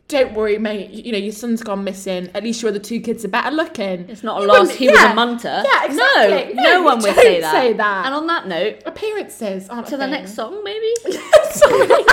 "Don't 0.08 0.34
worry, 0.34 0.58
mate. 0.58 0.92
You 0.92 1.12
know 1.12 1.18
your 1.18 1.32
son's 1.34 1.64
gone 1.64 1.84
missing. 1.84 2.30
At 2.34 2.44
least 2.44 2.62
your 2.62 2.70
other 2.70 2.80
two 2.80 3.00
kids 3.00 3.26
are 3.26 3.30
better 3.30 3.52
looking." 3.52 4.08
It's 4.10 4.24
not 4.24 4.38
a 4.40 4.42
You 4.42 4.48
loss. 4.48 4.70
He 4.72 4.88
was 4.90 5.00
a 5.00 5.14
munter. 5.14 5.64
Yeah, 5.66 5.86
exactly. 5.86 6.54
No, 6.54 6.64
no, 6.64 6.84
one 6.84 7.00
you 7.02 7.08
would 7.08 7.16
say 7.16 7.42
that. 7.42 7.52
Say 7.54 7.74
that. 7.74 8.06
And 8.06 8.14
on 8.16 8.28
that 8.28 8.48
note, 8.48 8.84
appearances 8.86 9.68
aren't 9.70 9.88
to 9.88 9.98
the 9.98 10.04
thing. 10.04 10.12
next 10.12 10.36
song, 10.36 10.64
maybe. 10.64 10.94
Sorry. 11.52 11.88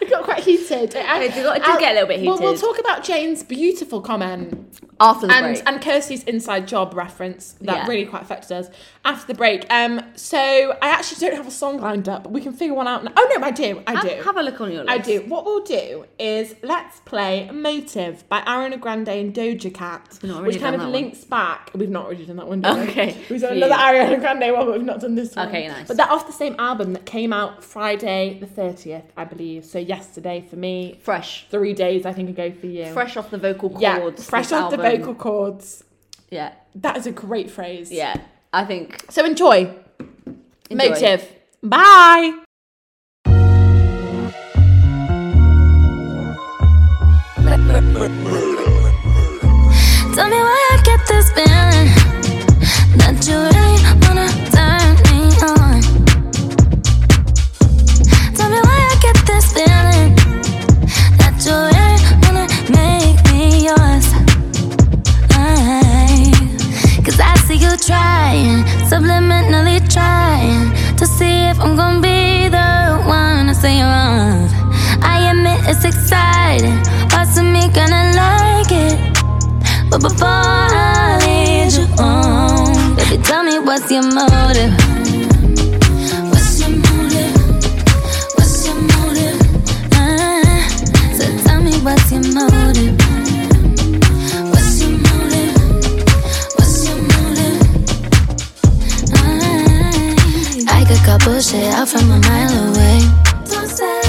I 0.00 0.06
got 0.08 0.24
quite 0.24 0.40
heated. 0.44 0.94
I, 0.96 1.24
It 1.24 1.34
did- 1.34 1.42
did 1.44 1.78
get 1.80 1.92
a 1.92 1.94
little 1.94 2.08
bit 2.08 2.20
We'll, 2.22 2.38
we'll 2.38 2.56
talk 2.56 2.78
about 2.78 3.02
Jane's 3.04 3.42
beautiful 3.42 4.00
comment 4.00 4.63
After 5.00 5.26
the 5.26 5.32
and 5.34 5.54
break. 5.56 5.62
and 5.68 5.82
Kirsty's 5.82 6.22
inside 6.24 6.68
job 6.68 6.94
reference 6.94 7.54
that 7.60 7.76
Yeah. 7.76 7.86
really 7.86 8.04
quite 8.06 8.22
affected 8.22 8.52
us 8.52 8.68
after 9.04 9.26
the 9.26 9.34
break. 9.36 9.66
Um, 9.72 10.00
so 10.14 10.38
I 10.38 10.88
actually 10.88 11.20
don't 11.26 11.36
have 11.36 11.46
a 11.46 11.50
song 11.50 11.78
lined 11.80 12.08
up, 12.08 12.22
but 12.22 12.32
we 12.32 12.40
can 12.40 12.52
figure 12.52 12.74
one 12.74 12.86
out. 12.88 13.04
Now. 13.04 13.12
Oh 13.16 13.34
no, 13.36 13.44
I 13.46 13.50
do. 13.50 13.82
I 13.86 14.00
do. 14.00 14.08
have, 14.08 14.24
have 14.24 14.36
a 14.36 14.42
look 14.42 14.60
on 14.60 14.70
your 14.72 14.84
list. 14.84 14.90
I 14.92 14.98
do. 14.98 15.20
What 15.28 15.44
we'll 15.44 15.64
do 15.64 16.04
is 16.18 16.54
let's 16.62 17.00
play 17.00 17.50
"Motive" 17.52 18.28
by 18.28 18.40
Ariana 18.42 18.80
Grande 18.80 19.08
and 19.08 19.34
Doja 19.34 19.72
Cat, 19.74 20.18
We've 20.22 20.30
not 20.30 20.38
already 20.40 20.54
which 20.54 20.62
kind 20.62 20.74
of 20.74 20.80
that 20.80 20.86
one. 20.86 20.92
links 20.92 21.24
back. 21.24 21.70
We've 21.74 21.90
not 21.90 22.06
already 22.06 22.26
done 22.26 22.36
that 22.36 22.46
one. 22.48 22.64
Okay, 22.64 23.16
we've 23.30 23.40
done 23.40 23.56
another 23.56 23.74
Ariana 23.74 24.20
Grande 24.20 24.52
one, 24.54 24.66
but 24.66 24.72
we've 24.74 24.84
not 24.84 25.00
done 25.00 25.14
this 25.14 25.34
one. 25.34 25.48
Okay, 25.48 25.68
nice. 25.68 25.88
But 25.88 25.96
they're 25.96 26.10
off 26.10 26.26
the 26.26 26.32
same 26.32 26.54
album 26.58 26.92
that 26.92 27.04
came 27.04 27.32
out 27.32 27.62
Friday 27.64 28.38
the 28.40 28.46
thirtieth, 28.46 29.04
I 29.16 29.24
believe. 29.24 29.64
So 29.64 29.78
yesterday 29.78 30.44
for 30.48 30.56
me, 30.56 30.98
Fresh. 31.02 31.46
three 31.50 31.72
days 31.74 32.06
I 32.06 32.12
think 32.12 32.28
ago 32.30 32.52
for 32.52 32.66
you. 32.66 32.92
Fresh 32.92 33.16
off 33.16 33.30
the 33.30 33.38
vocal 33.38 33.70
cords. 33.70 33.82
yeah, 33.82 34.10
fresh 34.10 34.52
off 34.52 34.70
the 34.70 34.76
album. 34.76 34.83
Vocal 34.90 35.10
um, 35.10 35.16
cords. 35.16 35.84
Yeah. 36.30 36.52
That 36.74 36.96
is 36.96 37.06
a 37.06 37.12
great 37.12 37.50
phrase. 37.50 37.90
Yeah. 37.92 38.16
I 38.52 38.64
think. 38.64 39.04
So 39.10 39.24
enjoy. 39.24 39.74
Enjoy. 40.70 40.88
Motive. 40.88 41.28
Bye. 41.62 42.40
Tell 50.14 50.28
me 50.28 50.36
why 50.36 50.60
I 50.70 50.82
get 50.84 51.00
this 51.08 51.30
feeling 51.32 51.88
that 52.98 53.26
you 53.26 53.36
really 53.36 53.82
wanna 54.06 54.28
turn 54.52 54.73
You 67.74 67.80
trying, 67.80 68.62
subliminally 68.86 69.80
trying 69.92 70.70
to 70.96 71.06
see 71.06 71.46
if 71.50 71.58
I'm 71.58 71.74
gonna 71.74 72.00
be 72.00 72.48
the 72.48 73.02
one 73.04 73.48
to 73.48 73.54
say 73.54 73.82
wrong. 73.82 74.48
I 75.02 75.28
admit 75.32 75.58
it's 75.66 75.84
exciting, 75.84 76.78
parts 77.08 77.36
of 77.36 77.42
me 77.42 77.66
gonna 77.74 78.12
like 78.14 78.70
it. 78.70 78.96
But 79.90 80.02
before 80.02 80.28
I 80.28 81.18
lead 81.26 81.72
you 81.72 81.86
on, 81.98 82.94
baby, 82.94 83.20
tell 83.24 83.42
me 83.42 83.58
what's 83.58 83.90
your 83.90 84.04
motive? 84.04 84.70
What's 86.30 86.60
your 86.60 86.70
motive? 86.78 87.34
What's 88.36 88.66
your 88.66 88.76
motive? 88.92 89.38
Ah, 89.94 90.68
so 91.18 91.24
tell 91.42 91.60
me? 91.60 91.72
What's 91.82 92.12
your 92.12 92.22
motive? 92.22 93.03
got 101.04 101.22
bullshit 101.24 101.72
out 101.74 101.88
from 101.88 102.10
a 102.10 102.18
mile 102.18 102.68
away. 102.70 103.00
Don't 103.50 103.68
say 103.68 104.00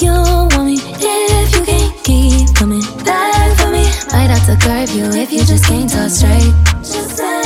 you 0.00 0.12
want 0.12 0.64
me 0.64 0.76
if 0.80 1.54
you 1.54 1.62
can't 1.64 2.04
keep 2.04 2.54
coming 2.54 2.80
back 3.04 3.58
for 3.58 3.68
me. 3.68 3.84
Might 4.12 4.30
have 4.32 4.44
to 4.46 4.56
curb 4.56 4.88
you 4.96 5.04
if 5.20 5.30
you 5.30 5.44
just 5.44 5.64
can't 5.66 5.90
talk 5.90 6.08
straight. 6.08 6.54
Just 6.80 7.16
say, 7.16 7.42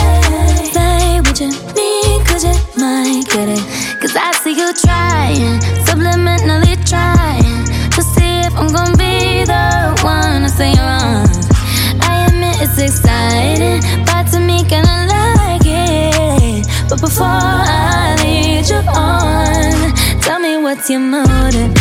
say 0.72 1.20
what 1.20 1.40
you 1.40 1.50
mean, 1.74 2.24
cause 2.24 2.44
you 2.44 2.54
might 2.78 3.24
get 3.26 3.48
it. 3.48 3.64
Cause 4.00 4.14
I 4.14 4.30
see 4.42 4.54
you 4.60 4.72
trying, 4.74 5.58
subliminally 5.88 6.76
trying 6.86 7.64
to 7.96 8.02
see 8.02 8.40
if 8.46 8.54
I'm 8.54 8.70
gonna 8.72 8.96
be 8.96 9.44
the 9.44 10.00
one 10.04 10.42
to 10.42 10.48
say 10.48 10.72
wrong. 10.78 11.26
I 12.00 12.26
admit 12.28 12.62
it's 12.62 12.78
exciting, 12.78 13.82
but 14.06 14.30
to 14.32 14.38
me, 14.38 14.62
kinda 14.64 15.06
love. 15.08 15.27
But 16.88 17.00
before 17.02 17.26
I 17.26 18.16
lead 18.22 18.68
you 18.68 18.76
on, 18.96 19.92
tell 20.22 20.40
me 20.40 20.56
what's 20.56 20.88
your 20.88 21.00
motive? 21.00 21.72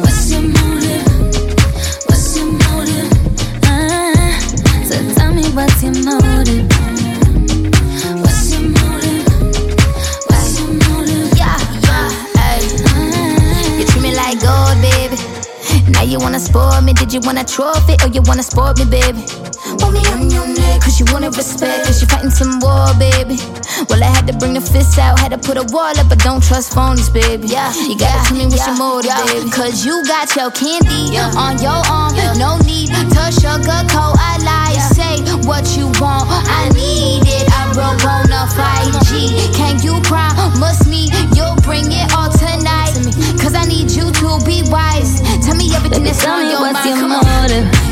What's 0.00 0.30
your 0.32 0.42
motive? 0.42 1.06
What's 2.06 2.36
your 2.36 2.46
motive? 2.46 3.10
Ah, 3.64 4.38
so 4.84 5.14
tell 5.14 5.32
me 5.32 5.44
what's 5.50 5.82
your 5.82 5.94
motive? 5.94 6.68
Gold, 14.40 14.80
baby. 14.80 15.16
Now 15.92 16.02
you 16.02 16.18
wanna 16.18 16.40
spoil 16.40 16.80
me? 16.80 16.94
Did 16.94 17.12
you 17.12 17.20
want 17.20 17.38
a 17.38 17.44
trophy 17.44 17.96
or 18.02 18.08
you 18.08 18.22
wanna 18.22 18.42
spoil 18.42 18.72
me, 18.78 18.86
baby? 18.86 19.22
Want 19.78 19.92
me 19.92 20.00
on 20.10 20.30
your 20.30 20.51
cause 20.82 20.98
you 21.00 21.06
wanna 21.12 21.30
respect, 21.30 21.86
cause 21.86 22.00
you 22.02 22.06
fighting 22.08 22.30
some 22.30 22.58
war, 22.60 22.90
baby. 22.98 23.38
Well, 23.88 24.02
I 24.02 24.10
had 24.10 24.26
to 24.26 24.34
bring 24.36 24.54
the 24.54 24.60
fists 24.60 24.98
out, 24.98 25.18
had 25.18 25.30
to 25.32 25.38
put 25.38 25.56
a 25.56 25.64
wall 25.72 25.94
up, 25.98 26.08
but 26.08 26.18
don't 26.18 26.42
trust 26.42 26.72
phonies, 26.74 27.12
baby. 27.12 27.48
Yeah, 27.48 27.72
you 27.74 27.96
gotta 27.98 28.20
tell 28.28 28.36
me 28.38 28.46
what's 28.46 28.66
your 28.66 28.76
motive, 28.76 29.14
baby. 29.26 29.50
Cause 29.50 29.84
you 29.86 30.02
got 30.06 30.34
your 30.36 30.50
candy 30.50 31.16
on 31.38 31.58
your 31.62 31.80
arm, 31.88 32.14
no 32.38 32.58
need 32.66 32.88
to 32.90 33.22
sugarcoat 33.32 34.14
a 34.18 34.32
lie. 34.44 34.76
Say 34.92 35.22
what 35.46 35.64
you 35.76 35.86
want, 36.02 36.26
I 36.28 36.68
need 36.74 37.22
it. 37.26 37.46
I 37.52 37.72
broke 37.72 38.04
on 38.04 38.26
a 38.30 38.44
5G. 38.52 39.54
Can 39.54 39.80
you 39.82 40.00
promise 40.02 40.86
me 40.86 41.08
you'll 41.34 41.56
bring 41.62 41.86
it 41.90 42.12
all 42.14 42.30
tonight? 42.30 42.92
Cause 43.40 43.54
I 43.54 43.64
need 43.64 43.90
you 43.90 44.10
to 44.10 44.28
be 44.44 44.62
wise. 44.70 45.20
Tell 45.44 45.54
me 45.56 45.72
everything 45.74 46.04
Baby, 46.04 46.12
that's 46.12 46.26
on 46.26 46.50
your 46.50 46.60
mind. 46.72 46.86
your 46.86 46.96
Come 46.98 47.12
on. 47.12 47.24
motive? 47.24 47.91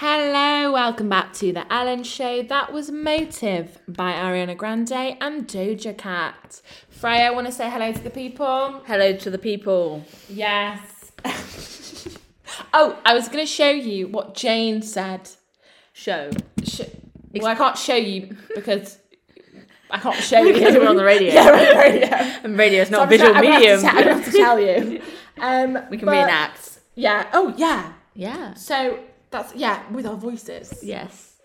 Hello, 0.00 0.72
welcome 0.72 1.08
back 1.08 1.32
to 1.34 1.52
the 1.52 1.70
Ellen 1.72 2.04
Show. 2.04 2.42
That 2.42 2.72
was 2.72 2.90
Motive 2.90 3.78
by 3.88 4.12
Ariana 4.12 4.56
Grande 4.56 5.16
and 5.20 5.48
Doja 5.48 5.96
Cat. 5.98 6.62
Freya, 6.98 7.26
I 7.26 7.30
want 7.30 7.46
to 7.46 7.52
say 7.52 7.70
hello 7.70 7.92
to 7.92 8.00
the 8.02 8.10
people. 8.10 8.82
Hello 8.86 9.16
to 9.16 9.30
the 9.30 9.38
people. 9.38 10.04
Yes. 10.28 10.80
oh, 12.74 12.98
I 13.04 13.14
was 13.14 13.28
going 13.28 13.44
to 13.44 13.46
show 13.50 13.70
you 13.70 14.08
what 14.08 14.34
Jane 14.34 14.82
said. 14.82 15.28
Show. 15.92 16.30
Sh- 16.64 16.80
well, 17.34 17.46
I 17.46 17.54
can't 17.54 17.78
show 17.78 17.94
you 17.94 18.36
because 18.54 18.98
I 19.90 19.98
can't 19.98 20.16
show 20.16 20.40
you. 20.42 20.54
Because 20.54 20.74
we're 20.74 20.88
on 20.88 20.96
the 20.96 21.04
radio. 21.04 21.32
yeah, 21.32 21.46
we're 21.50 21.68
on 21.68 21.74
the 21.74 21.80
radio. 21.80 22.08
And 22.44 22.58
radio 22.58 22.82
is 22.82 22.90
not 22.90 23.00
a 23.00 23.02
I'm 23.04 23.08
visual 23.10 23.32
gonna- 23.32 23.48
medium. 23.50 23.80
have 23.82 23.94
to 23.94 24.02
te- 24.02 24.08
I'm 24.10 24.16
have 24.16 24.24
to 24.24 24.32
tell 24.32 24.60
you. 24.60 25.02
Um, 25.40 25.78
we 25.88 25.96
can 25.98 26.06
but- 26.06 26.12
reenact. 26.16 26.80
Yeah. 26.96 27.28
Oh, 27.32 27.54
yeah. 27.56 27.92
Yeah. 28.14 28.54
So 28.54 28.98
that's 29.30 29.54
yeah 29.54 29.88
with 29.92 30.04
our 30.04 30.16
voices. 30.16 30.80
Yes. 30.82 31.36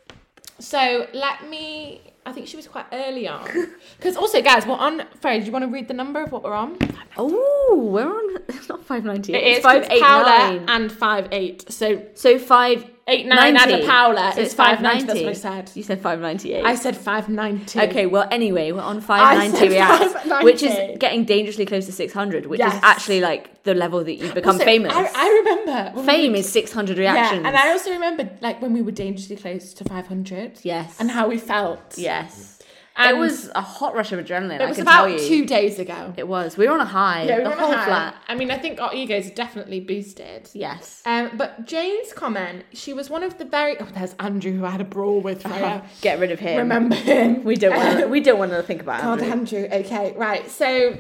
So 0.58 1.06
let 1.14 1.48
me. 1.48 2.02
I 2.26 2.32
think 2.32 2.48
she 2.48 2.56
was 2.56 2.68
quite 2.68 2.86
early 2.92 3.28
on. 3.28 3.48
Because 3.98 4.16
also, 4.18 4.42
guys, 4.42 4.66
we're 4.66 4.76
on. 4.76 5.04
Freya, 5.22 5.40
do 5.40 5.46
you 5.46 5.52
want 5.52 5.64
to 5.64 5.72
read 5.72 5.88
the 5.88 5.94
number 5.94 6.22
of 6.24 6.32
what 6.32 6.44
we're 6.44 6.54
on? 6.54 6.78
Oh, 7.18 7.90
we're 7.94 8.08
on. 8.10 8.38
It's 8.50 8.70
not 8.70 8.84
five 8.86 9.04
ninety. 9.04 9.34
It 9.34 9.44
It's 9.44 9.58
is 9.60 9.64
five 9.64 9.88
eight 9.90 10.02
Paola 10.02 10.38
nine. 10.60 10.66
and 10.70 10.92
five 10.92 11.28
eight. 11.32 11.72
So 11.72 12.02
So 12.14 12.38
five 12.40 12.86
eight 13.08 13.26
nine 13.26 13.56
and 13.58 13.70
a 13.72 13.78
90. 13.78 13.88
Paola 13.88 14.32
So 14.34 14.40
is 14.42 14.46
it's 14.48 14.54
five 14.56 14.82
ninety. 14.82 15.06
That's 15.06 15.20
what 15.22 15.30
I 15.30 15.34
said. 15.34 15.72
You 15.76 15.84
said 15.84 16.00
five 16.02 16.20
ninety 16.20 16.54
eight. 16.54 16.64
I 16.66 16.76
said 16.76 16.96
five 16.96 17.28
ninety. 17.30 17.80
Okay, 17.80 18.06
well, 18.06 18.28
anyway, 18.32 18.72
we're 18.72 18.82
on 18.82 19.02
590 19.02 19.58
said 19.58 19.70
reacts, 19.70 20.14
590. 20.14 20.46
which 20.46 20.64
is 20.64 20.98
getting 21.00 21.26
dangerously 21.26 21.66
close 21.66 21.86
to 21.88 21.92
600, 21.92 22.46
which 22.46 22.60
Yes. 22.60 22.76
is 22.76 22.80
actually 22.84 23.22
like 23.22 23.64
the 23.64 23.74
level 23.74 24.04
that 24.04 24.16
you 24.16 24.32
become 24.34 24.56
Also, 24.56 24.66
famous. 24.66 24.94
I, 24.94 25.10
I 25.16 25.28
remember 25.40 26.04
Fame 26.06 26.34
we, 26.34 26.40
is 26.40 26.52
600 26.52 26.98
yeah, 26.98 27.12
reactions. 27.14 27.46
and 27.46 27.56
I 27.56 27.72
also 27.72 27.92
remember 27.92 28.30
like 28.42 28.62
when 28.62 28.74
we 28.74 28.82
were 28.82 28.92
dangerously 28.92 29.36
close 29.38 29.74
to 29.76 29.84
five 29.86 30.08
hundred. 30.08 30.60
Yes. 30.64 31.00
and 31.00 31.12
how 31.12 31.28
we 31.28 31.38
felt. 31.38 31.96
yes. 31.98 32.53
And 32.96 33.18
it 33.18 33.20
was 33.20 33.50
a 33.56 33.62
hot 33.62 33.96
rush 33.96 34.12
of 34.12 34.24
adrenaline, 34.24 34.56
It 34.60 34.62
I 34.62 34.66
was 34.68 34.78
can 34.78 34.84
about 34.84 35.08
tell 35.08 35.10
you. 35.10 35.28
two 35.28 35.46
days 35.48 35.80
ago. 35.80 36.14
It 36.16 36.28
was. 36.28 36.58
We 36.58 36.68
were 36.68 36.74
on 36.74 36.80
a 36.80 36.86
high. 36.86 37.24
Yeah, 37.24 37.38
we 37.40 37.44
the 37.44 37.50
were 37.50 37.56
on 37.56 37.60
a 37.60 37.66
whole 37.66 37.76
high. 37.76 37.86
flat. 37.86 38.16
I 38.28 38.36
mean, 38.36 38.52
I 38.52 38.58
think 38.60 38.80
our 38.80 38.94
egos 38.94 39.28
are 39.28 39.34
definitely 39.34 39.80
boosted. 39.80 40.50
Yes. 40.54 41.02
Um, 41.06 41.32
but 41.36 41.66
Jane's 41.66 42.14
comment, 42.14 42.66
she 42.74 42.94
was 42.94 43.10
one 43.10 43.24
of 43.24 43.40
the 43.40 43.46
very. 43.46 43.80
Oh, 43.80 43.88
there's 43.96 44.14
Andrew 44.20 44.52
who 44.54 44.64
I 44.66 44.70
had 44.70 44.82
a 44.82 44.86
brawl 44.86 45.22
with. 45.22 45.42
Freya. 45.42 45.84
Get 46.02 46.20
rid 46.20 46.32
of 46.32 46.40
him. 46.40 46.58
Remember 46.58 46.96
him? 46.96 47.44
We 47.44 47.56
don't 47.56 47.76
want 47.76 48.00
to. 48.00 48.08
We 48.08 48.20
don't 48.20 48.38
want 48.38 48.52
to 48.52 48.62
think 48.62 48.82
about 48.82 49.02
God, 49.02 49.22
Andrew. 49.24 49.64
Andrew. 49.64 49.80
Okay, 49.80 50.14
right. 50.16 50.50
So, 50.52 50.96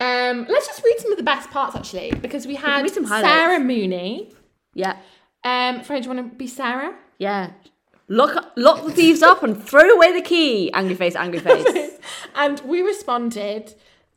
um, 0.00 0.46
let's 0.48 0.66
just 0.66 0.82
read 0.84 0.98
some 0.98 1.12
of 1.12 1.18
the 1.18 1.24
best 1.24 1.50
parts 1.50 1.76
actually, 1.76 2.12
because 2.12 2.46
we 2.46 2.54
had 2.54 2.82
read 2.82 2.92
some 2.92 3.04
highlights. 3.04 3.34
Sarah 3.34 3.60
Mooney. 3.60 4.32
Yeah. 4.74 4.96
Um, 5.44 5.82
Freya, 5.82 6.02
do 6.02 6.08
you 6.08 6.14
want 6.16 6.30
to 6.32 6.36
be 6.36 6.46
Sarah? 6.46 6.94
Yeah. 7.18 7.50
Lock 8.08 8.52
lock 8.56 8.84
the 8.84 8.92
thieves 8.92 9.22
up 9.22 9.42
and 9.42 9.60
throw 9.62 9.88
away 9.90 10.12
the 10.12 10.22
key. 10.22 10.70
Angry 10.72 10.94
face. 10.94 11.16
Angry 11.16 11.38
face. 11.48 11.98
and 12.34 12.60
we 12.60 12.80
responded, 12.82 13.74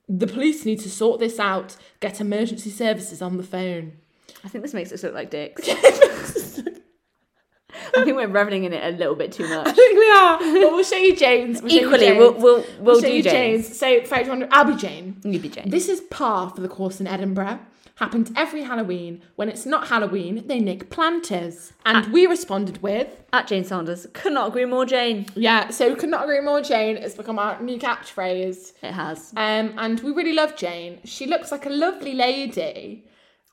"The 0.08 0.28
police 0.28 0.64
need 0.66 0.80
to 0.82 0.90
sort 0.90 1.20
this 1.20 1.40
out. 1.40 1.76
Get 2.00 2.22
emergency 2.22 2.70
services 2.70 3.22
on 3.22 3.38
the 3.38 3.44
phone." 3.44 3.94
I 4.44 4.48
think 4.48 4.64
this 4.64 4.74
makes 4.74 4.92
us 4.92 5.04
look 5.04 5.14
like 5.16 5.32
dicks. 5.32 5.68
I 7.96 8.04
think 8.04 8.16
we're 8.18 8.28
reveling 8.28 8.64
in 8.64 8.74
it 8.74 8.84
a 8.94 8.98
little 8.98 9.16
bit 9.16 9.32
too 9.32 9.48
much. 9.50 9.68
I 9.68 9.72
think 9.72 9.98
we 9.98 10.12
are. 10.12 10.38
But 10.40 10.72
we'll 10.74 10.84
show 10.84 10.96
you 10.96 11.16
Jane's. 11.16 11.62
We'll 11.62 11.70
show 11.70 11.76
you 11.78 11.86
Equally, 11.88 12.06
Jane's. 12.06 12.18
we'll 12.20 12.34
we'll 12.34 12.66
we'll, 12.80 13.02
show 13.02 13.08
do 13.08 13.16
you 13.16 13.24
James. 13.24 13.78
So, 13.78 14.04
Freya, 14.04 14.26
do 14.26 14.38
you? 14.38 14.48
I'll 14.52 14.66
be 14.66 14.76
Jane. 14.76 15.20
You 15.24 15.40
be 15.40 15.50
Jane. 15.50 15.70
This 15.70 15.90
is 15.90 16.02
par 16.02 16.52
for 16.52 16.62
the 16.62 16.68
course 16.70 17.00
in 17.00 17.08
Edinburgh. 17.08 17.60
Happens 18.00 18.32
every 18.36 18.64
Halloween. 18.64 19.22
When 19.36 19.50
it's 19.50 19.66
not 19.66 19.88
Halloween, 19.90 20.48
they 20.48 20.60
nick 20.60 20.90
planters. 20.90 21.74
And 21.86 22.12
we 22.14 22.26
responded 22.28 22.82
with, 22.82 23.08
At 23.34 23.48
Jane 23.48 23.66
Saunders. 23.66 24.08
Could 24.14 24.32
not 24.34 24.48
agree 24.48 24.66
more, 24.66 24.86
Jane. 24.86 25.26
yeah, 25.36 25.70
so 25.70 25.96
could 25.96 26.10
not 26.10 26.24
agree 26.24 26.40
more, 26.40 26.62
Jane. 26.62 26.96
It's 26.98 27.16
become 27.16 27.38
our 27.38 27.62
new 27.62 27.78
catchphrase. 27.78 28.74
It 28.82 28.92
has. 28.94 29.34
Um, 29.36 29.74
and 29.78 30.00
we 30.00 30.12
really 30.12 30.34
love 30.34 30.56
Jane. 30.56 31.00
She 31.04 31.26
looks 31.28 31.52
like 31.52 31.66
a 31.66 31.70
lovely 31.70 32.14
lady. 32.14 33.06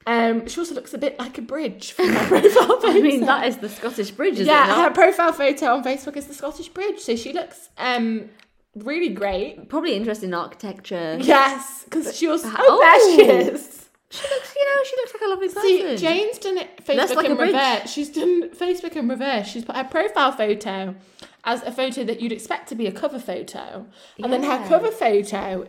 Um, 0.06 0.46
she 0.46 0.60
also 0.60 0.76
looks 0.76 0.94
a 0.94 0.98
bit 0.98 1.18
like 1.18 1.36
a 1.38 1.42
bridge 1.42 1.90
from 1.90 2.10
her 2.10 2.26
profile 2.28 2.80
photo. 2.80 2.88
I 2.90 3.00
mean, 3.00 3.22
that 3.22 3.48
is 3.48 3.56
the 3.56 3.68
Scottish 3.68 4.12
Bridge, 4.12 4.38
yeah, 4.38 4.84
her 4.84 4.90
profile 4.92 5.32
photo 5.32 5.74
on 5.74 5.82
Facebook 5.82 6.16
is 6.16 6.26
the 6.28 6.34
Scottish 6.34 6.68
Bridge. 6.68 7.00
So 7.00 7.16
she 7.16 7.32
looks 7.32 7.68
um 7.78 8.30
really 8.76 9.08
great. 9.08 9.68
Probably 9.68 9.94
interested 9.96 10.26
in 10.26 10.34
architecture. 10.34 11.18
Yes, 11.20 11.82
because 11.82 12.16
she 12.16 12.28
also. 12.28 12.48
Oh, 12.48 12.54
Oh. 12.60 12.80
there 12.80 13.16
she 13.16 13.50
is. 13.52 13.85
She 14.10 14.22
looks, 14.28 14.54
you 14.54 14.64
know, 14.64 14.82
she 14.84 14.96
looks 14.96 15.12
like 15.14 15.22
a 15.22 15.28
lovely 15.28 15.48
person. 15.48 15.62
See, 15.62 15.96
Jane's 15.96 16.38
done 16.38 16.58
it 16.58 16.84
Facebook 16.84 17.16
like 17.16 17.26
in 17.26 17.36
bridge. 17.36 17.48
reverse. 17.52 17.90
She's 17.90 18.08
done 18.10 18.50
Facebook 18.50 18.94
in 18.96 19.08
reverse. 19.08 19.48
She's 19.48 19.64
put 19.64 19.74
her 19.76 19.84
profile 19.84 20.32
photo 20.32 20.94
as 21.44 21.62
a 21.64 21.72
photo 21.72 22.04
that 22.04 22.20
you'd 22.20 22.32
expect 22.32 22.68
to 22.68 22.74
be 22.74 22.86
a 22.86 22.92
cover 22.92 23.18
photo, 23.18 23.86
and 24.22 24.32
then 24.32 24.42
her 24.44 24.66
cover 24.68 24.90
photo 24.90 25.66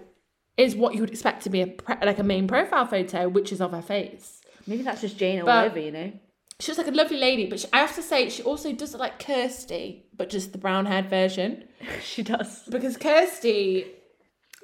is 0.55 0.75
what 0.75 0.93
you 0.95 1.01
would 1.01 1.09
expect 1.09 1.43
to 1.43 1.49
be 1.49 1.61
a 1.61 1.75
like 2.03 2.19
a 2.19 2.23
main 2.23 2.47
profile 2.47 2.85
photo, 2.85 3.27
which 3.27 3.51
is 3.51 3.59
of 3.61 3.71
her 3.71 3.81
face. 3.81 4.41
Maybe 4.67 4.83
that's 4.83 5.01
just 5.01 5.17
Jane 5.17 5.39
all 5.39 5.45
But- 5.45 5.71
over, 5.71 5.79
you 5.79 5.91
know? 5.91 6.11
She's 6.59 6.79
like 6.79 6.87
a 6.87 6.91
lovely 6.91 7.17
lady, 7.17 7.45
but 7.45 7.59
she, 7.59 7.67
I 7.71 7.77
have 7.77 7.93
to 7.97 8.01
say 8.01 8.29
she 8.29 8.41
also 8.41 8.73
does 8.73 8.91
look 8.93 8.99
like 9.01 9.19
Kirsty, 9.19 10.05
but 10.15 10.27
just 10.29 10.53
the 10.53 10.57
brown 10.57 10.87
haired 10.87 11.07
version. 11.07 11.65
She 12.03 12.23
does. 12.23 12.63
Because 12.67 12.97
Kirsty, 12.97 13.85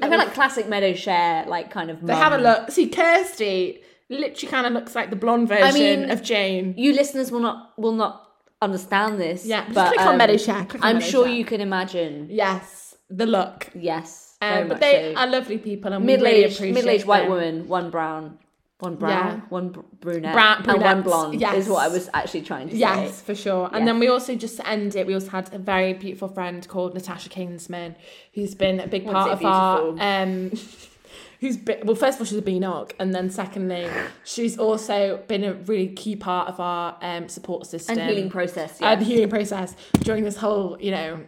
I 0.03 0.09
feel 0.09 0.17
like 0.17 0.33
classic 0.33 0.67
Meadow 0.67 0.93
share, 0.93 1.45
like 1.47 1.71
kind 1.71 1.89
of. 1.91 2.05
they 2.05 2.13
have 2.15 2.33
a 2.33 2.37
look. 2.37 2.71
See, 2.71 2.87
Kirsty 2.89 3.81
literally 4.09 4.51
kind 4.51 4.67
of 4.67 4.73
looks 4.73 4.93
like 4.95 5.09
the 5.09 5.15
blonde 5.15 5.47
version 5.47 5.65
I 5.65 5.71
mean, 5.71 6.09
of 6.11 6.21
Jane. 6.21 6.75
You 6.77 6.93
listeners 6.93 7.31
will 7.31 7.39
not 7.39 7.73
will 7.77 7.93
not 7.93 8.27
understand 8.61 9.19
this. 9.19 9.45
Yeah, 9.45 9.63
just 9.63 9.75
but 9.75 9.87
click 9.89 10.01
on 10.01 10.07
um, 10.09 10.17
Meadow 10.17 10.37
Share, 10.37 10.65
click 10.65 10.83
on 10.83 10.89
I'm 10.89 10.95
Meadow 10.97 11.07
sure 11.09 11.25
Share. 11.25 11.35
you 11.35 11.45
can 11.45 11.61
imagine. 11.61 12.27
Yes, 12.29 12.95
the 13.09 13.25
look. 13.25 13.69
Yes, 13.75 14.37
Um, 14.41 14.67
but 14.67 14.79
they 14.79 15.13
so. 15.13 15.19
are 15.19 15.27
lovely 15.27 15.57
people, 15.57 15.91
and 15.93 16.03
we 16.03 16.07
middle 16.13 16.25
really 16.25 16.43
aged 16.43 16.55
appreciate 16.55 16.73
middle 16.73 16.89
aged 16.91 17.05
white 17.05 17.21
them. 17.23 17.29
woman, 17.31 17.67
one 17.67 17.89
brown, 17.89 18.39
one 18.83 18.95
brown, 18.95 19.11
Yeah. 19.37 19.41
one 19.49 19.69
br- 19.69 19.79
brunette, 20.01 20.33
Brown- 20.33 20.69
and 20.69 20.81
one 20.81 21.01
blonde. 21.01 21.39
yes. 21.39 21.55
Is 21.55 21.69
what 21.69 21.83
I 21.83 21.87
was 21.87 22.09
actually 22.13 22.41
trying 22.41 22.69
to 22.69 22.75
Yes, 22.75 22.95
say. 22.97 23.03
Yes, 23.05 23.21
for 23.21 23.35
sure. 23.35 23.65
And 23.71 23.79
Yeah. 23.81 23.85
then 23.93 23.99
we 23.99 24.07
also 24.09 24.35
just 24.35 24.57
to 24.57 24.67
end 24.67 24.95
it, 24.95 25.07
we 25.07 25.13
also 25.13 25.29
had 25.29 25.53
a 25.53 25.57
very 25.57 25.93
beautiful 25.93 26.27
friend 26.27 26.67
called 26.67 26.93
Natasha 26.93 27.29
Kingsman, 27.29 27.95
who's 28.35 28.55
been 28.55 28.79
a 28.79 28.87
big 28.87 29.05
part 29.05 29.31
of 29.31 29.43
our 29.45 29.81
beautiful. 29.93 30.05
um 30.07 30.51
who's 31.39 31.57
been, 31.57 31.79
well 31.85 31.95
first 31.95 32.15
of 32.17 32.21
all 32.21 32.25
she's 32.25 32.37
a 32.37 32.41
beanock 32.41 32.91
and 32.99 33.13
then 33.13 33.29
secondly 33.29 33.85
she's 34.23 34.57
also 34.57 35.19
been 35.27 35.43
a 35.43 35.53
really 35.53 35.87
key 35.89 36.15
part 36.15 36.47
of 36.47 36.57
our 36.59 36.95
um 37.01 37.27
support 37.27 37.65
system 37.65 37.97
And 37.97 38.09
healing 38.09 38.29
process. 38.29 38.77
Yeah. 38.79 38.91
and 38.91 39.01
healing 39.03 39.29
process 39.29 39.75
during 40.07 40.23
this 40.23 40.37
whole, 40.37 40.77
you 40.79 40.91
know, 40.91 41.19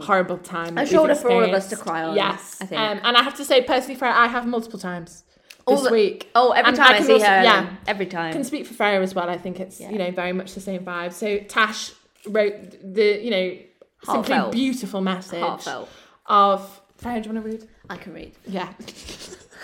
horrible 0.00 0.38
time. 0.38 0.78
A 0.78 0.86
shoulder 0.86 1.14
for 1.14 1.30
all 1.30 1.42
of 1.42 1.50
us 1.50 1.68
to 1.70 1.76
cry 1.76 2.04
on, 2.04 2.14
Yes, 2.16 2.58
I 2.60 2.66
think. 2.66 2.80
Um, 2.80 3.00
and 3.02 3.16
I 3.16 3.22
have 3.22 3.34
to 3.36 3.44
say, 3.44 3.62
personally, 3.62 3.96
for 3.96 4.06
I 4.06 4.28
have 4.28 4.46
multiple 4.46 4.78
times 4.78 5.24
this 5.66 5.82
the- 5.82 5.90
week. 5.90 6.30
oh, 6.34 6.50
every 6.52 6.68
And 6.68 6.76
time 6.76 6.94
I, 6.94 6.96
can 6.98 7.06
see 7.06 7.12
also- 7.14 7.26
her. 7.26 7.42
yeah, 7.42 7.70
Every 7.86 8.06
time. 8.06 8.32
can 8.32 8.44
speak 8.44 8.66
for 8.66 8.74
Freya 8.74 9.00
as 9.00 9.14
well. 9.14 9.28
I 9.28 9.38
think 9.38 9.60
it's 9.60 9.80
Yeah. 9.80 9.90
you 9.90 9.98
know 9.98 10.10
very 10.10 10.32
much 10.32 10.54
the 10.54 10.60
same 10.60 10.84
vibe. 10.84 11.12
So 11.12 11.38
Tash 11.38 11.92
wrote 12.26 12.54
the 12.82 13.20
you 13.24 13.30
know 13.30 13.56
simply 14.04 14.34
Heartfelt. 14.34 14.52
beautiful 14.52 15.00
message 15.00 15.40
Heartfelt. 15.42 15.88
of 16.26 16.80
Freya. 16.96 17.20
Do 17.20 17.28
you 17.28 17.34
want 17.34 17.44
to 17.46 17.50
read? 17.52 17.68
I 17.90 17.96
can 17.96 18.12
read. 18.14 18.32
Yeah. 18.46 18.68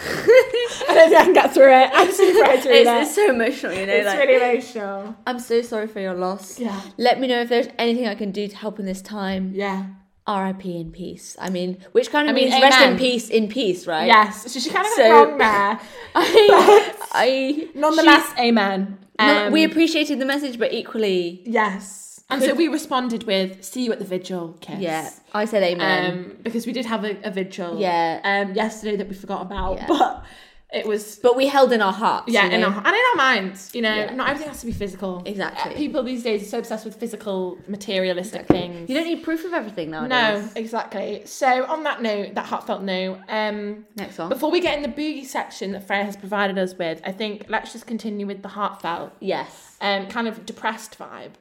I 0.01 0.95
don't 0.95 1.09
think 1.09 1.21
I 1.21 1.25
can 1.25 1.33
get 1.33 1.53
through 1.55 1.73
it. 1.73 1.91
I 1.93 2.07
Freya 2.07 2.33
to 2.35 2.53
It's, 2.55 2.67
it. 2.67 2.87
it's 2.87 3.15
so 3.17 3.31
emotional, 3.31 3.73
you 3.73 3.87
know. 3.87 3.93
It's 3.93 4.07
like, 4.07 4.19
really 4.29 4.51
emotional. 4.53 5.17
I'm 5.27 5.41
so 5.41 5.61
sorry 5.63 5.89
for 5.89 5.99
your 6.01 6.15
loss. 6.15 6.59
Yeah. 6.61 6.81
Let 6.99 7.19
me 7.19 7.27
know 7.27 7.41
if 7.41 7.49
there's 7.49 7.67
anything 7.79 8.07
I 8.07 8.15
can 8.15 8.31
do 8.31 8.47
to 8.47 8.57
help 8.57 8.79
in 8.79 8.87
this 8.87 9.03
time. 9.03 9.53
Yeah. 9.55 9.87
R.I.P. 10.29 10.77
in 10.79 10.93
peace. 10.93 11.37
I 11.41 11.49
mean, 11.51 11.79
which 11.93 12.11
kind 12.11 12.29
of 12.29 12.33
I 12.33 12.39
mean, 12.39 12.51
means 12.51 12.63
rest 12.63 12.81
in 12.87 12.97
peace 12.99 13.29
in 13.31 13.49
peace, 13.49 13.87
right? 13.87 14.07
Yes. 14.07 14.53
So 14.53 14.61
she 14.61 14.71
kind 14.71 14.87
of 14.87 14.93
So- 14.93 15.03
got 15.03 15.09
it 15.09 15.29
wrong 15.31 15.39
there. 15.39 15.81
I, 16.15 16.95
I 17.13 17.69
Nonetheless, 17.75 18.33
amen. 18.39 18.99
Um, 19.19 19.53
we 19.53 19.65
appreciated 19.65 20.21
the 20.21 20.27
message, 20.27 20.59
but 20.59 20.73
equally, 20.73 21.43
Yes. 21.45 22.05
And 22.31 22.43
so 22.43 22.53
we 22.55 22.69
responded 22.69 23.25
with 23.25 23.65
"See 23.65 23.85
you 23.87 23.93
at 23.93 23.99
the 24.01 24.05
vigil." 24.05 24.55
Kiss. 24.61 24.79
yeah, 24.81 25.09
I 25.33 25.47
said 25.47 25.63
amen. 25.63 26.11
Um, 26.13 26.37
because 26.43 26.67
we 26.67 26.75
did 26.75 26.85
have 26.85 27.03
a, 27.05 27.17
a 27.25 27.31
vigil. 27.31 27.81
Yeah. 27.81 28.21
Um, 28.23 28.55
yesterday 28.55 28.97
that 28.97 29.09
we 29.09 29.15
forgot 29.15 29.41
about, 29.41 29.79
Yeah. 29.79 29.87
but 29.89 30.25
it 30.73 30.87
was 30.87 31.17
but 31.23 31.35
we 31.37 31.47
held 31.47 31.73
in 31.73 31.81
our 31.81 31.93
hearts. 31.93 32.31
yeah, 32.33 32.45
you 32.47 32.53
in 32.53 32.63
our, 32.65 32.71
and 32.77 32.87
in 32.87 32.95
our 33.11 33.17
minds. 33.17 33.75
You 33.75 33.83
know, 33.83 33.95
Yeah. 33.95 34.15
not 34.15 34.29
everything 34.29 34.49
has 34.49 34.61
to 34.61 34.67
be 34.67 34.73
physical. 34.73 35.23
Exactly. 35.25 35.75
People 35.75 36.03
these 36.03 36.23
days 36.23 36.43
are 36.43 36.47
so 36.47 36.59
obsessed 36.59 36.85
with 36.85 36.95
physical, 36.97 37.59
materialistic 37.69 38.47
things. 38.47 38.89
You 38.89 38.95
don't 38.95 39.07
need 39.07 39.23
proof 39.23 39.45
of 39.45 39.53
everything 39.55 39.91
though. 39.91 40.07
no, 40.07 40.47
exactly. 40.57 41.23
So 41.25 41.65
on 41.67 41.85
that 41.85 42.03
note, 42.03 42.35
that 42.35 42.45
heartfelt 42.47 42.83
note, 42.83 43.19
um, 43.29 43.87
Next 43.97 44.19
one. 44.19 44.29
before 44.29 44.51
we 44.51 44.61
get 44.61 44.77
in 44.77 44.83
the 44.83 44.89
boogie 44.89 45.25
section 45.25 45.73
that 45.73 45.87
Freya 45.87 46.05
has 46.05 46.17
provided 46.17 46.59
us 46.59 46.75
with, 46.75 47.01
I 47.05 47.13
think 47.13 47.47
let's 47.49 47.73
just 47.73 47.87
continue 47.87 48.27
with 48.27 48.43
the 48.43 48.49
heartfelt, 48.49 49.13
Yes, 49.21 49.77
um, 49.81 50.07
kind 50.09 50.29
of 50.29 50.45
depressed 50.45 50.99
vibe. 50.99 51.33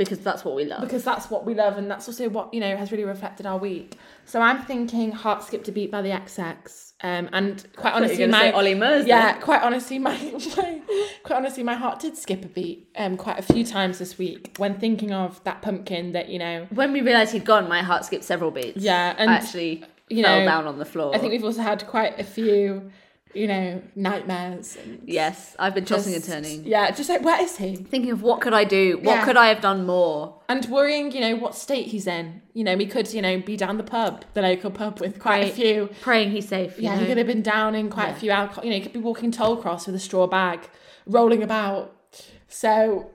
Because 0.00 0.20
that's 0.20 0.46
what 0.46 0.54
we 0.54 0.64
love. 0.64 0.80
because 0.80 1.04
that's 1.04 1.28
what 1.28 1.44
we 1.44 1.52
love 1.52 1.76
and 1.76 1.90
that's 1.90 2.08
also 2.08 2.26
what 2.30 2.52
you 2.54 2.58
know 2.58 2.74
has 2.74 2.90
really 2.90 3.04
reflected 3.04 3.44
our 3.44 3.58
week 3.58 3.98
so 4.24 4.40
i'm 4.40 4.62
thinking 4.62 5.12
heart 5.12 5.42
skipped 5.42 5.68
a 5.68 5.72
beat 5.72 5.90
by 5.90 6.00
the 6.00 6.08
xx 6.08 6.92
um, 7.02 7.28
and 7.34 7.66
quite 7.76 7.92
honestly 7.92 8.26
my 8.26 8.50
Ollie 8.52 8.74
Murs 8.74 9.06
yeah 9.06 9.32
then. 9.32 9.42
quite 9.42 9.62
honestly 9.62 9.98
my, 9.98 10.16
my 10.56 10.80
quite 11.22 11.36
honestly 11.36 11.62
my 11.62 11.74
heart 11.74 12.00
did 12.00 12.16
skip 12.16 12.44
a 12.44 12.48
beat 12.48 12.88
um 12.96 13.18
quite 13.18 13.38
a 13.38 13.42
few 13.42 13.62
times 13.62 13.98
this 13.98 14.16
week 14.16 14.54
when 14.56 14.78
thinking 14.78 15.12
of 15.12 15.42
that 15.44 15.60
pumpkin 15.60 16.12
that 16.12 16.30
you 16.30 16.38
know 16.38 16.66
when 16.70 16.92
we 16.92 17.02
realised 17.02 17.32
he'd 17.32 17.44
gone, 17.44 17.68
my 17.68 17.82
heart 17.82 18.04
skipped 18.04 18.24
several 18.24 18.50
beats. 18.50 18.82
Yeah, 18.82 19.14
and, 19.18 19.30
I 19.30 19.34
actually 19.34 19.84
you 20.08 20.22
fell 20.22 20.40
know, 20.40 20.46
down 20.46 20.66
on 20.66 20.78
the 20.78 20.84
floor. 20.84 21.14
i 21.14 21.18
think 21.18 21.30
we've 21.32 21.44
also 21.44 21.62
had 21.62 21.86
quite 21.86 22.18
a 22.18 22.24
few 22.24 22.90
you 23.32 23.46
know 23.46 23.80
nightmares 23.94 24.76
yes, 25.04 25.54
I've 25.58 25.74
been 25.74 25.84
tossing 25.84 26.14
and 26.14 26.24
turning, 26.24 26.64
yeah 26.64 26.90
just 26.90 27.08
like 27.08 27.22
where 27.22 27.40
is 27.40 27.56
he 27.56 27.76
thinking 27.76 28.10
of 28.10 28.22
what 28.22 28.40
could 28.40 28.52
I 28.54 28.64
do? 28.64 28.96
What 28.96 29.04
Yeah. 29.16 29.24
could 29.24 29.36
I 29.36 29.46
have 29.48 29.60
done 29.60 29.86
more? 29.86 30.40
and 30.48 30.64
worrying, 30.66 31.12
you 31.12 31.20
know, 31.20 31.36
what 31.36 31.54
state 31.54 31.86
he's 31.86 32.08
in. 32.08 32.42
You 32.54 32.64
know, 32.64 32.74
we 32.76 32.84
could, 32.86 33.12
you 33.14 33.22
know, 33.22 33.38
be 33.38 33.56
down 33.56 33.76
the 33.78 33.84
pub, 33.84 34.24
the 34.34 34.42
local 34.42 34.72
pub, 34.72 34.98
with 35.00 35.20
quite 35.20 35.44
a 35.48 35.52
few. 35.52 35.90
Praying 36.00 36.32
he's 36.32 36.48
safe. 36.48 36.76
You 36.76 36.84
Yeah, 36.84 36.94
know? 36.96 37.02
he 37.02 37.06
could 37.06 37.18
have 37.18 37.28
been 37.28 37.42
down 37.42 37.76
in 37.76 37.88
quite 37.88 38.08
a 38.10 38.14
few 38.14 38.32
alcohol. 38.32 38.64
You 38.64 38.70
know, 38.70 38.76
he 38.76 38.82
could 38.82 38.92
be 38.92 38.98
walking 38.98 39.30
Tollcross 39.30 39.86
with 39.86 39.94
a 39.94 40.00
straw 40.00 40.26
bag, 40.26 40.68
rolling 41.06 41.44
about. 41.44 41.94
So 42.48 43.12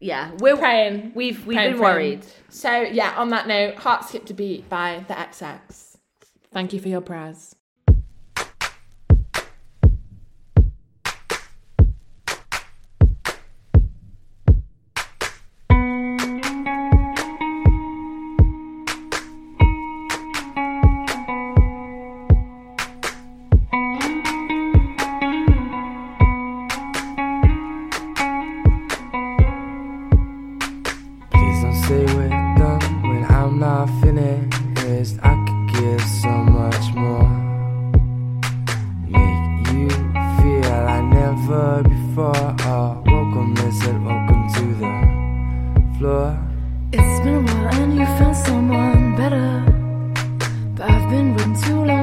yeah, 0.00 0.32
we're 0.40 0.56
praying. 0.56 1.12
We've 1.14 1.46
we've 1.46 1.54
praying 1.56 1.72
been 1.74 1.80
worried. 1.80 2.26
So 2.48 2.72
yeah, 2.80 3.14
on 3.16 3.28
that 3.30 3.46
note, 3.46 3.76
heart 3.76 4.04
skipped 4.04 4.30
a 4.30 4.34
beat 4.34 4.68
by 4.68 5.04
the 5.06 5.14
XX. 5.14 5.96
Thank 6.52 6.72
you 6.72 6.80
for 6.80 6.88
your 6.88 7.00
prayers. 7.00 7.54
Floor. 46.04 46.38
It's 46.92 47.20
been 47.24 47.36
a 47.36 47.42
while 47.48 47.82
and 47.82 47.92
you 47.98 48.04
found 48.18 48.36
someone 48.36 49.16
better. 49.16 49.48
But 50.76 50.90
I've 50.90 51.08
been 51.08 51.28
waiting 51.34 51.58
too 51.64 51.80
long 51.90 51.93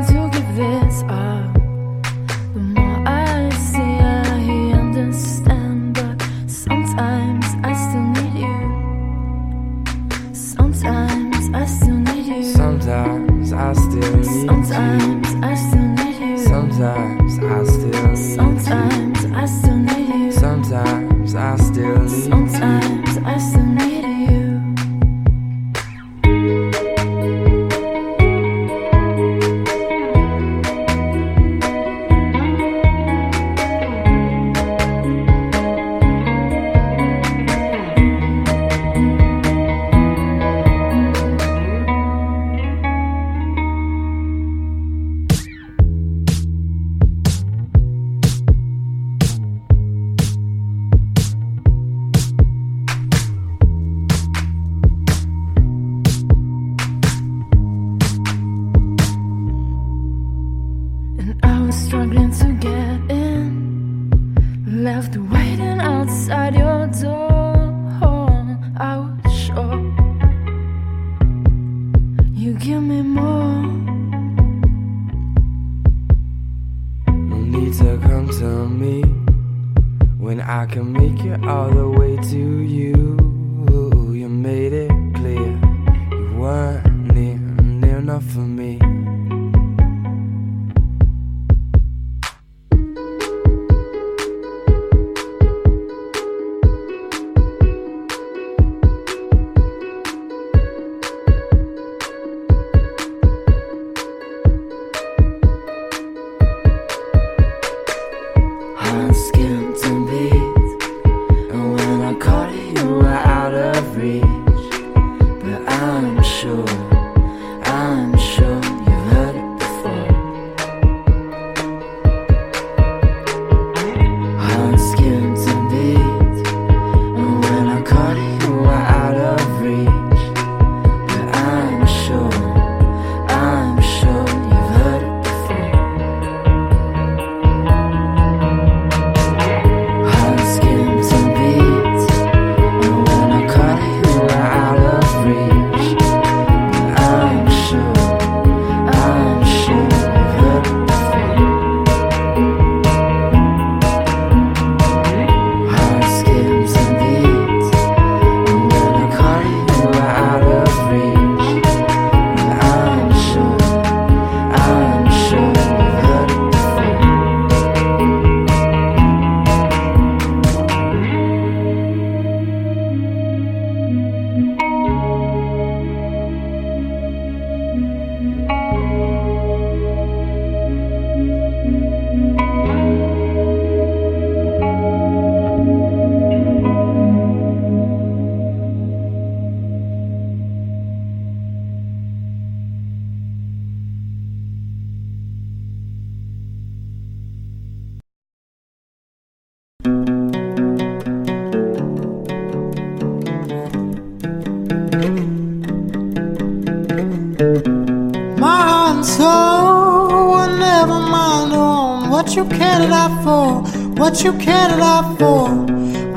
What 214.02 214.24
you 214.24 214.34
cared 214.34 214.82
out 214.82 215.20
for? 215.20 215.54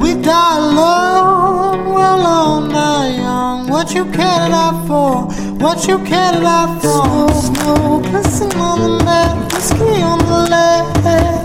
We 0.01 0.14
die 0.14 0.57
alone, 0.57 1.92
we're 1.92 2.14
alone, 2.18 2.70
not 2.70 3.14
young. 3.14 3.68
What 3.68 3.92
you 3.92 4.07
cared 4.07 4.53
out 4.53 4.87
for? 4.87 5.27
What 5.62 5.87
you 5.87 5.99
cared 5.99 6.42
out 6.42 6.81
for? 6.81 7.05
Snow, 7.29 7.29
snow, 7.29 8.01
pissing 8.11 8.57
on 8.57 8.81
the 8.81 9.05
mat, 9.05 9.53
whiskey 9.53 10.01
on 10.01 10.18
the 10.18 10.49
left. 10.51 11.43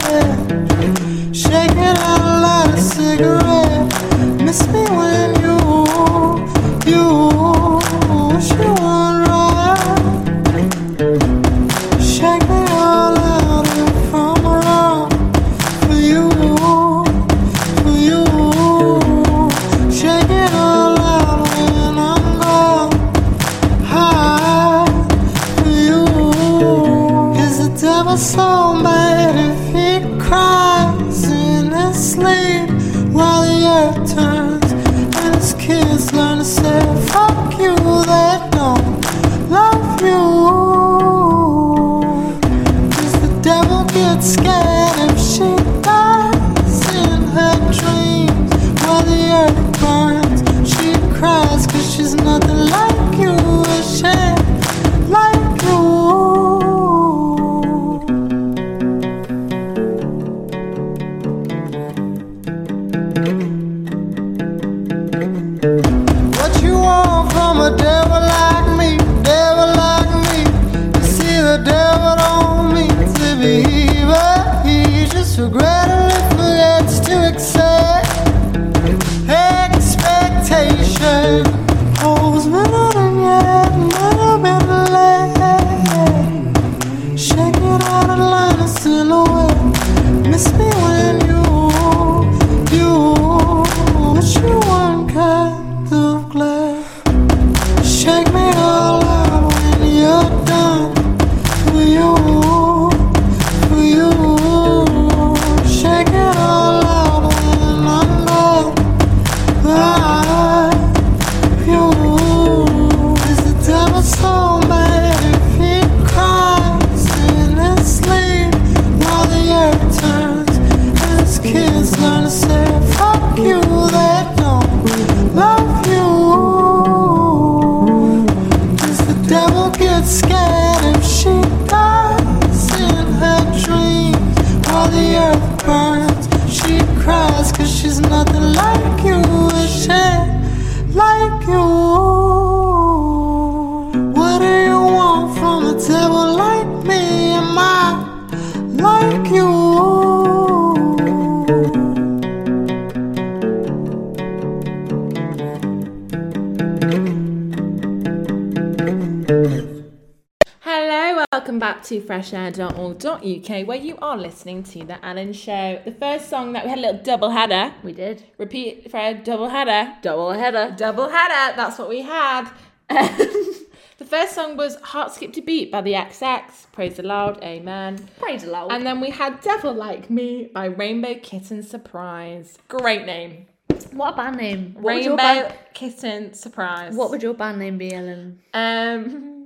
To 161.90 162.00
freshair.org.uk 162.00 163.68
where 163.68 163.78
you 163.80 163.98
are 164.00 164.16
listening 164.16 164.62
to 164.62 164.84
The 164.86 165.04
Ellen 165.04 165.34
Show. 165.34 165.82
The 165.84 165.92
first 165.92 166.30
song 166.30 166.54
that 166.54 166.64
we 166.64 166.70
had 166.70 166.78
a 166.78 166.82
little 166.82 167.02
double 167.02 167.32
header. 167.32 167.74
We 167.82 167.94
did. 167.94 168.26
Repeat, 168.38 168.92
Fred, 168.92 169.24
double 169.24 169.50
header. 169.50 169.96
Double 170.04 170.34
header. 170.34 170.76
Double 170.78 171.10
header, 171.10 171.56
that's 171.56 171.80
what 171.80 171.90
we 171.90 172.04
had. 172.04 172.52
the 172.90 174.06
first 174.06 174.36
song 174.36 174.56
was 174.56 174.76
Heart 174.76 175.16
Skipped 175.16 175.38
a 175.38 175.42
Beat 175.42 175.72
by 175.72 175.82
the 175.82 175.94
XX. 175.94 176.72
Praise 176.72 176.98
the 176.98 177.02
Loud, 177.02 177.44
amen. 177.44 178.08
Praise 178.20 178.44
the 178.44 178.52
Lord. 178.52 178.72
And 178.72 178.86
then 178.86 179.02
we 179.02 179.10
had 179.10 179.42
Devil 179.42 179.74
Like 179.74 180.12
Me 180.12 180.52
by 180.54 180.66
Rainbow 180.66 181.16
Kitten 181.16 181.64
Surprise. 181.64 182.60
Great 182.68 183.08
name. 183.08 183.48
what 183.94 184.14
a 184.14 184.18
band 184.18 184.38
name. 184.38 184.76
What 184.76 184.92
Rainbow 184.92 185.16
band, 185.18 185.56
Kitten 185.74 186.36
Surprise. 186.36 186.94
what 186.94 187.10
would 187.10 187.24
your 187.24 187.34
band 187.34 187.58
name 187.58 187.80
be, 187.80 187.92
Ellen? 187.92 188.42
um 188.54 189.38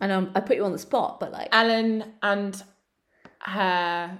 I 0.00 0.06
know 0.06 0.30
I 0.34 0.40
put 0.40 0.56
you 0.56 0.64
on 0.64 0.72
the 0.72 0.78
spot, 0.78 1.20
but 1.20 1.32
like 1.32 1.48
Ellen 1.52 2.04
and 2.22 2.62
her 3.40 4.18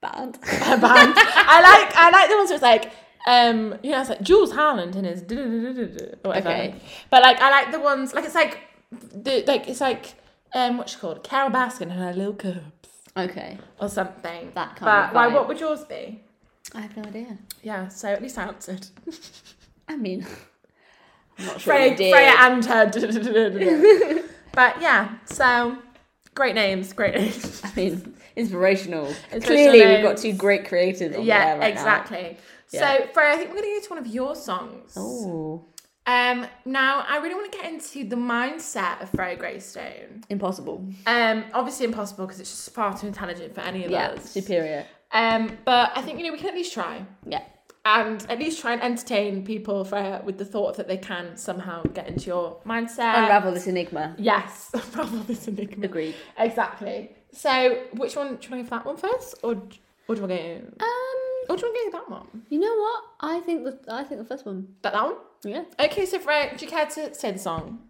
band. 0.00 0.38
her 0.42 0.76
band. 0.76 1.14
I 1.16 1.60
like 1.62 1.96
I 1.96 2.10
like 2.10 2.30
the 2.30 2.36
ones 2.36 2.50
where 2.50 2.54
it's 2.56 2.62
like 2.62 2.92
um 3.26 3.78
you 3.82 3.90
know 3.90 4.00
it's 4.00 4.10
like 4.10 4.22
Jules 4.22 4.52
Harland 4.52 4.96
and 4.96 5.06
his 5.06 5.22
or 5.22 6.30
whatever. 6.30 6.48
Okay. 6.48 6.74
But 7.10 7.22
like 7.22 7.40
I 7.40 7.50
like 7.50 7.72
the 7.72 7.80
ones 7.80 8.14
like 8.14 8.24
it's 8.24 8.34
like 8.34 8.58
the 8.90 9.44
like 9.46 9.68
it's 9.68 9.80
like 9.80 10.14
um 10.54 10.78
what's 10.78 10.92
she 10.92 10.98
called 10.98 11.22
Carole 11.22 11.50
Baskin 11.50 11.82
and 11.82 11.92
her 11.92 12.12
little 12.12 12.34
cubs 12.34 12.88
okay. 13.16 13.58
or 13.80 13.88
something. 13.88 14.52
That 14.54 14.76
kind 14.76 14.80
but 14.80 15.08
of 15.08 15.14
why 15.14 15.28
vibe. 15.28 15.34
what 15.34 15.48
would 15.48 15.60
yours 15.60 15.84
be? 15.84 16.22
I 16.74 16.82
have 16.82 16.96
no 16.96 17.04
idea. 17.04 17.38
Yeah, 17.62 17.88
so 17.88 18.08
at 18.08 18.22
least 18.22 18.38
I 18.38 18.44
answered. 18.44 18.86
I 19.88 19.96
mean, 19.96 20.24
I'm 21.38 21.46
not 21.46 21.60
sure 21.60 21.74
Freya. 21.74 21.96
Freya 21.96 22.34
and 22.38 22.64
her. 22.64 24.24
but 24.52 24.80
yeah, 24.80 25.14
so 25.26 25.76
great 26.34 26.54
names, 26.54 26.92
great 26.92 27.14
names. 27.14 27.60
I 27.64 27.72
mean, 27.74 28.14
inspirational. 28.36 29.06
Inspirational 29.32 29.42
Clearly, 29.72 29.94
we've 29.94 30.02
got 30.02 30.16
two 30.18 30.32
great 30.32 30.66
creators 30.68 31.16
on 31.16 31.24
yeah, 31.24 31.44
there 31.52 31.58
right 31.60 31.72
exactly. 31.72 32.36
Yeah. 32.72 32.98
So 32.98 33.06
Freya, 33.12 33.32
I 33.32 33.36
think 33.36 33.50
we're 33.50 33.56
gonna 33.56 33.68
go 33.78 33.80
to 33.82 33.90
one 33.90 33.98
of 33.98 34.06
your 34.06 34.34
songs. 34.34 34.94
Oh, 34.96 35.64
Um, 36.06 36.46
now 36.64 37.04
I 37.08 37.18
really 37.18 37.34
want 37.34 37.50
to 37.52 37.58
get 37.58 37.70
into 37.70 38.08
the 38.08 38.16
mindset 38.16 39.02
of 39.02 39.10
Freya 39.10 39.36
Greystone. 39.36 40.22
impossible. 40.28 40.84
Um, 41.06 41.44
obviously 41.52 41.86
impossible 41.86 42.26
because 42.26 42.40
it's 42.40 42.50
just 42.50 42.72
far 42.74 42.96
too 42.96 43.06
intelligent 43.08 43.54
for 43.54 43.60
any 43.60 43.84
of 43.84 43.90
Yeah, 43.90 44.08
us. 44.10 44.30
superior. 44.30 44.86
Um, 45.12 45.58
but 45.64 45.92
I 45.96 46.02
think 46.02 46.18
you 46.18 46.26
know 46.26 46.32
we 46.32 46.38
can 46.38 46.48
at 46.48 46.54
least 46.54 46.72
try 46.72 47.04
Yeah. 47.26 47.42
And 47.84 48.24
at 48.30 48.38
least 48.38 48.60
try 48.60 48.72
and 48.74 48.82
entertain 48.82 49.44
people, 49.44 49.84
Freya, 49.84 50.20
with 50.24 50.38
the 50.38 50.44
thought 50.44 50.76
that 50.76 50.86
they 50.88 50.96
can 50.98 51.36
somehow 51.36 51.82
get 51.82 52.08
into 52.08 52.26
your 52.26 52.58
mindset. 52.66 53.14
Unravel 53.16 53.52
this 53.52 53.66
enigma. 53.66 54.14
Yes, 54.18 54.70
unravel 54.74 55.20
this 55.20 55.48
enigma. 55.48 55.84
Agreed. 55.86 56.14
Exactly. 56.38 57.10
So, 57.32 57.82
which 57.94 58.16
one? 58.16 58.36
Do 58.36 58.48
you 58.48 58.50
want 58.50 58.50
to 58.50 58.56
go 58.56 58.64
for 58.64 58.70
that 58.70 58.86
one 58.86 58.96
first, 58.96 59.34
or 59.42 59.52
or 60.08 60.14
do 60.14 60.20
want 60.22 60.28
go? 60.28 60.60
Um, 60.80 61.48
Or 61.48 61.56
do 61.56 61.66
you 61.66 61.72
want 61.72 61.76
to 61.76 61.90
go 61.90 61.98
that 61.98 62.10
one? 62.10 62.42
you 62.50 62.58
know 62.58 62.74
what? 62.76 63.02
I 63.20 63.40
think 63.40 63.64
the 63.64 63.78
I 63.88 64.04
think 64.04 64.20
the 64.20 64.26
first 64.26 64.44
one. 64.44 64.68
That 64.82 64.92
that 64.92 65.02
one? 65.04 65.16
Yeah. 65.44 65.64
Okay, 65.78 66.04
so 66.06 66.18
Freya, 66.18 66.54
do 66.56 66.64
you 66.64 66.70
care 66.70 66.86
to 66.86 67.14
say 67.14 67.32
the 67.32 67.38
song? 67.38 67.80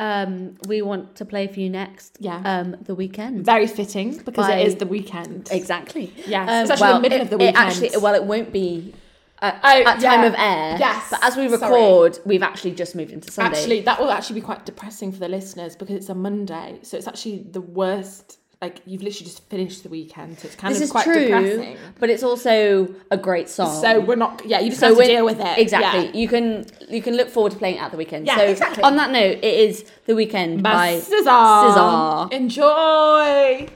Um, 0.00 0.54
we 0.68 0.80
want 0.82 1.16
to 1.16 1.24
play 1.24 1.48
for 1.48 1.58
you 1.60 1.68
next. 1.70 2.16
Yeah. 2.20 2.40
Um, 2.44 2.76
the 2.82 2.94
weekend. 2.94 3.44
Very 3.44 3.66
fitting 3.66 4.16
because 4.18 4.46
By- 4.46 4.56
it 4.58 4.66
is 4.68 4.76
the 4.76 4.86
weekend. 4.86 5.48
Exactly. 5.50 6.12
Yes, 6.26 6.48
Um, 6.48 6.62
it's 6.62 6.70
actually 6.70 6.82
well, 6.86 6.94
the 6.94 7.00
middle 7.02 7.18
it- 7.18 7.22
of 7.22 7.30
the 7.30 7.36
it 7.36 7.46
weekend. 7.46 7.56
actually, 7.56 7.90
well, 8.00 8.14
it 8.14 8.24
won't 8.24 8.52
be 8.52 8.94
at, 9.42 9.60
Oh, 9.62 9.68
at 9.68 10.00
time 10.00 10.22
yeah. 10.22 10.26
of 10.26 10.34
air. 10.36 10.76
Yes, 10.78 11.06
But 11.10 11.24
as 11.24 11.36
we 11.36 11.48
sorry. 11.48 11.60
record, 11.72 12.18
we've 12.24 12.42
actually 12.42 12.72
just 12.72 12.94
moved 12.94 13.12
into 13.12 13.30
Sunday. 13.30 13.58
Actually, 13.58 13.80
that 13.82 14.00
will 14.00 14.10
actually 14.10 14.40
be 14.40 14.44
quite 14.44 14.64
depressing 14.66 15.12
for 15.12 15.18
the 15.18 15.28
listeners 15.28 15.76
because 15.76 15.94
it's 15.96 16.08
a 16.08 16.14
Monday, 16.14 16.78
so 16.82 16.96
it's 16.96 17.06
actually 17.08 17.46
the 17.50 17.60
worst 17.60 18.38
like 18.60 18.80
you've 18.86 19.02
literally 19.04 19.24
just 19.24 19.48
finished 19.48 19.84
the 19.84 19.88
weekend, 19.88 20.36
so 20.36 20.46
it's 20.46 20.56
kind 20.56 20.72
This 20.74 20.80
of 20.80 20.86
is 20.86 20.90
quite 20.90 21.04
true, 21.04 21.26
depressing. 21.26 21.76
but 22.00 22.10
it's 22.10 22.24
also 22.24 22.92
a 23.08 23.16
great 23.16 23.48
song. 23.48 23.80
So 23.80 24.00
we're 24.00 24.16
not. 24.16 24.42
Yeah, 24.44 24.58
you 24.58 24.70
just 24.70 24.80
So 24.80 24.88
have 24.88 24.98
to 24.98 25.04
deal 25.04 25.24
with 25.24 25.38
it. 25.38 25.58
Exactly. 25.58 26.06
Yeah. 26.06 26.12
You 26.12 26.26
can 26.26 26.66
you 26.88 27.00
can 27.00 27.16
look 27.16 27.28
forward 27.28 27.52
to 27.52 27.58
playing 27.58 27.76
it 27.76 27.82
at 27.82 27.92
the 27.92 27.96
weekend. 27.96 28.26
Yeah, 28.26 28.36
so 28.38 28.42
exactly. 28.46 28.82
on 28.82 28.96
that 28.96 29.12
note, 29.12 29.38
it 29.44 29.44
is 29.44 29.84
the 30.06 30.16
weekend 30.16 30.64
by, 30.64 30.72
By 30.72 30.94
SZA. 30.98 31.76
SZA. 31.76 32.32
Enjoy. 32.32 33.68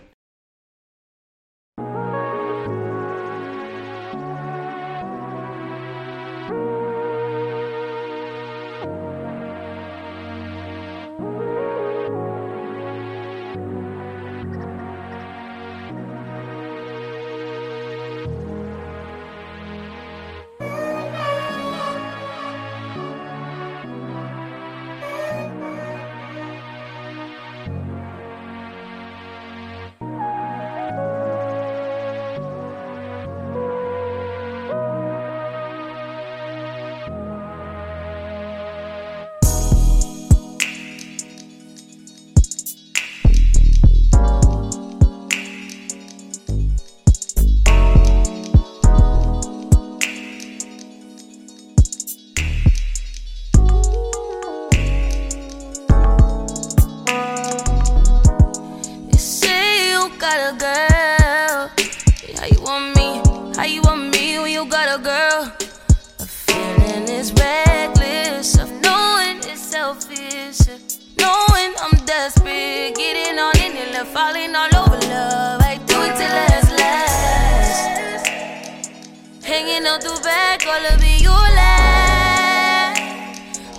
Of 80.70 81.02
it 81.02 81.20
you 81.20 81.30
last. 81.30 83.00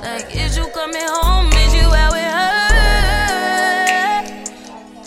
Like, 0.01 0.35
is 0.35 0.57
you 0.57 0.67
coming 0.73 1.07
home? 1.07 1.47
Is 1.53 1.73
you 1.73 1.87
out 1.87 2.11
with 2.11 2.21
her? 2.21 2.59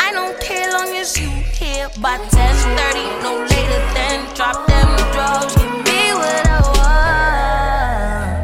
I 0.00 0.10
don't 0.12 0.40
care 0.40 0.72
long 0.72 0.96
as 0.96 1.18
you 1.20 1.28
here 1.28 1.90
by 2.00 2.16
10:30, 2.32 3.04
no 3.22 3.44
later 3.52 3.82
than 3.92 4.24
drop 4.34 4.66
them 4.66 4.88
drugs. 5.12 5.54
Give 5.56 5.76
me 5.84 6.12
what 6.16 6.46
I 6.48 6.60
want. 6.78 8.36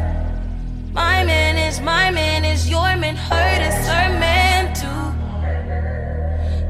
My 0.93 1.23
man 1.25 1.57
is 1.57 1.81
my 1.81 2.11
man 2.11 2.45
is 2.45 2.69
your 2.69 2.95
man. 3.01 3.15
Hurt 3.15 3.61
is 3.69 3.87
her 3.87 4.09
man 4.19 4.73
too. 4.75 5.05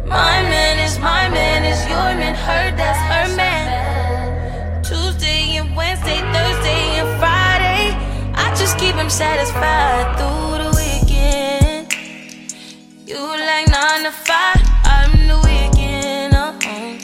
My 0.07 0.41
man 0.53 0.79
is 0.79 0.97
my 0.99 1.27
man 1.27 1.65
is 1.65 1.81
your 1.91 2.09
man. 2.19 2.35
Hurt 2.35 2.77
that's 2.77 3.01
her 3.11 3.27
man. 3.35 3.62
Satisfied 9.13 10.17
through 10.17 10.57
the 10.63 10.69
weekend. 10.75 11.93
You 13.05 13.19
like 13.19 13.67
nine 13.67 14.05
to 14.05 14.11
five, 14.11 14.59
I'm 14.85 15.27
the 15.27 15.37
weekend. 15.45 16.33
Uh-uh. 16.33 16.97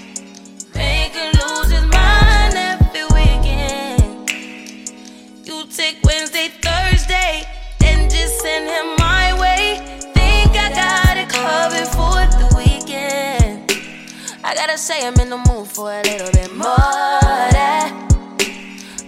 Mind 1.93 2.55
every 2.57 3.05
weekend. 3.13 4.31
You 5.45 5.67
take 5.67 5.97
Wednesday, 6.03 6.47
Thursday, 6.63 7.45
just 7.79 8.41
send 8.41 8.65
him 8.67 8.95
my 8.97 9.39
way. 9.39 9.77
Think 10.15 10.57
I 10.57 10.71
got 10.73 11.15
it 11.15 11.29
covered 11.29 11.89
for 11.89 12.25
the 12.41 12.47
weekend. 12.57 13.71
I 14.43 14.55
gotta 14.55 14.79
say 14.79 15.05
I'm 15.05 15.19
in 15.19 15.29
the 15.29 15.37
mood 15.37 15.67
for 15.67 15.91
a 15.91 16.01
little 16.01 16.31
bit 16.31 16.51
more. 16.55 16.65
That. 17.53 17.93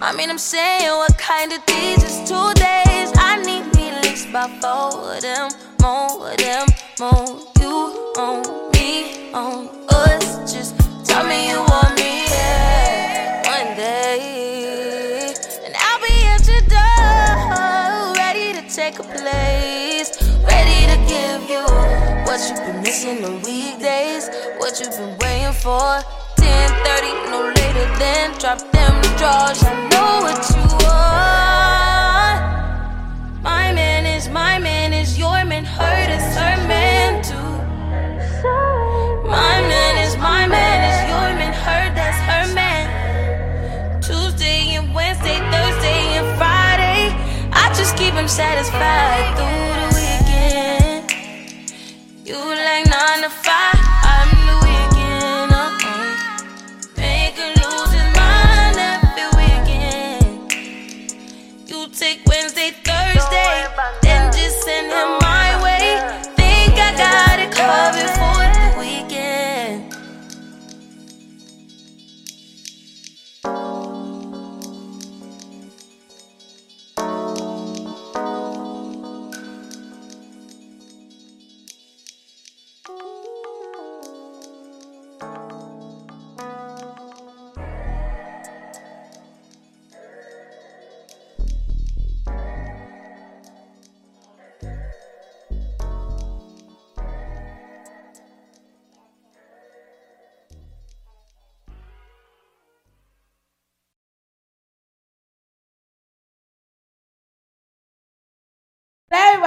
I 0.00 0.12
mean, 0.14 0.30
I'm 0.30 0.38
saying 0.38 0.88
what 0.90 1.18
kind 1.18 1.52
of 1.52 1.66
these 1.66 2.04
is 2.04 2.28
least 4.32 4.62
four 4.62 5.14
of 5.14 5.20
them, 5.20 5.50
more 5.80 6.30
of 6.30 6.36
them, 6.38 6.66
more. 6.98 7.40
You 7.60 8.12
on 8.16 8.72
me, 8.72 9.30
on 9.32 9.68
us. 9.90 10.52
Just 10.52 10.74
tell 11.04 11.26
me 11.26 11.50
you 11.50 11.58
want 11.58 11.94
me, 11.96 12.24
yeah. 12.24 13.42
One 13.46 13.76
day, 13.76 15.34
and 15.64 15.74
I'll 15.76 16.00
be 16.00 16.24
at 16.26 16.46
your 16.48 16.62
door, 16.72 18.14
ready 18.16 18.52
to 18.54 18.74
take 18.74 18.98
a 18.98 19.02
place, 19.02 20.10
ready 20.48 20.86
to 20.90 20.96
give 21.06 21.50
you 21.50 21.64
what 22.24 22.40
you've 22.48 22.64
been 22.64 22.82
missing 22.82 23.24
on 23.24 23.42
weekdays, 23.42 24.30
what 24.58 24.80
you've 24.80 24.96
been 24.96 25.16
waiting 25.18 25.52
for. 25.52 26.00
10:30, 26.36 27.30
no 27.30 27.52
later 27.56 27.86
than 27.98 28.38
drop 28.38 28.58
them 28.72 28.94
drawers. 29.18 29.62
I 29.62 29.88
know 29.90 30.22
what 30.22 30.40
you 30.50 30.86
want. 30.86 31.51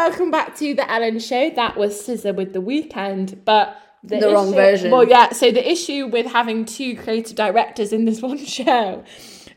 Welcome 0.07 0.29
back 0.29 0.55
to 0.57 0.75
the 0.75 0.89
Ellen 0.89 1.17
Show. 1.17 1.49
That 1.49 1.75
was 1.77 1.99
SZA 1.99 2.35
with 2.35 2.53
the 2.53 2.61
weekend, 2.61 3.43
but 3.43 3.75
The 4.03 4.19
wrong 4.31 4.53
version. 4.53 4.91
Well, 4.91 5.03
yeah. 5.03 5.31
So 5.31 5.49
the 5.49 5.67
issue 5.67 6.05
with 6.05 6.27
having 6.27 6.63
two 6.65 6.95
creative 6.95 7.35
directors 7.35 7.91
in 7.91 8.05
this 8.05 8.21
one 8.29 8.37
show 8.37 9.03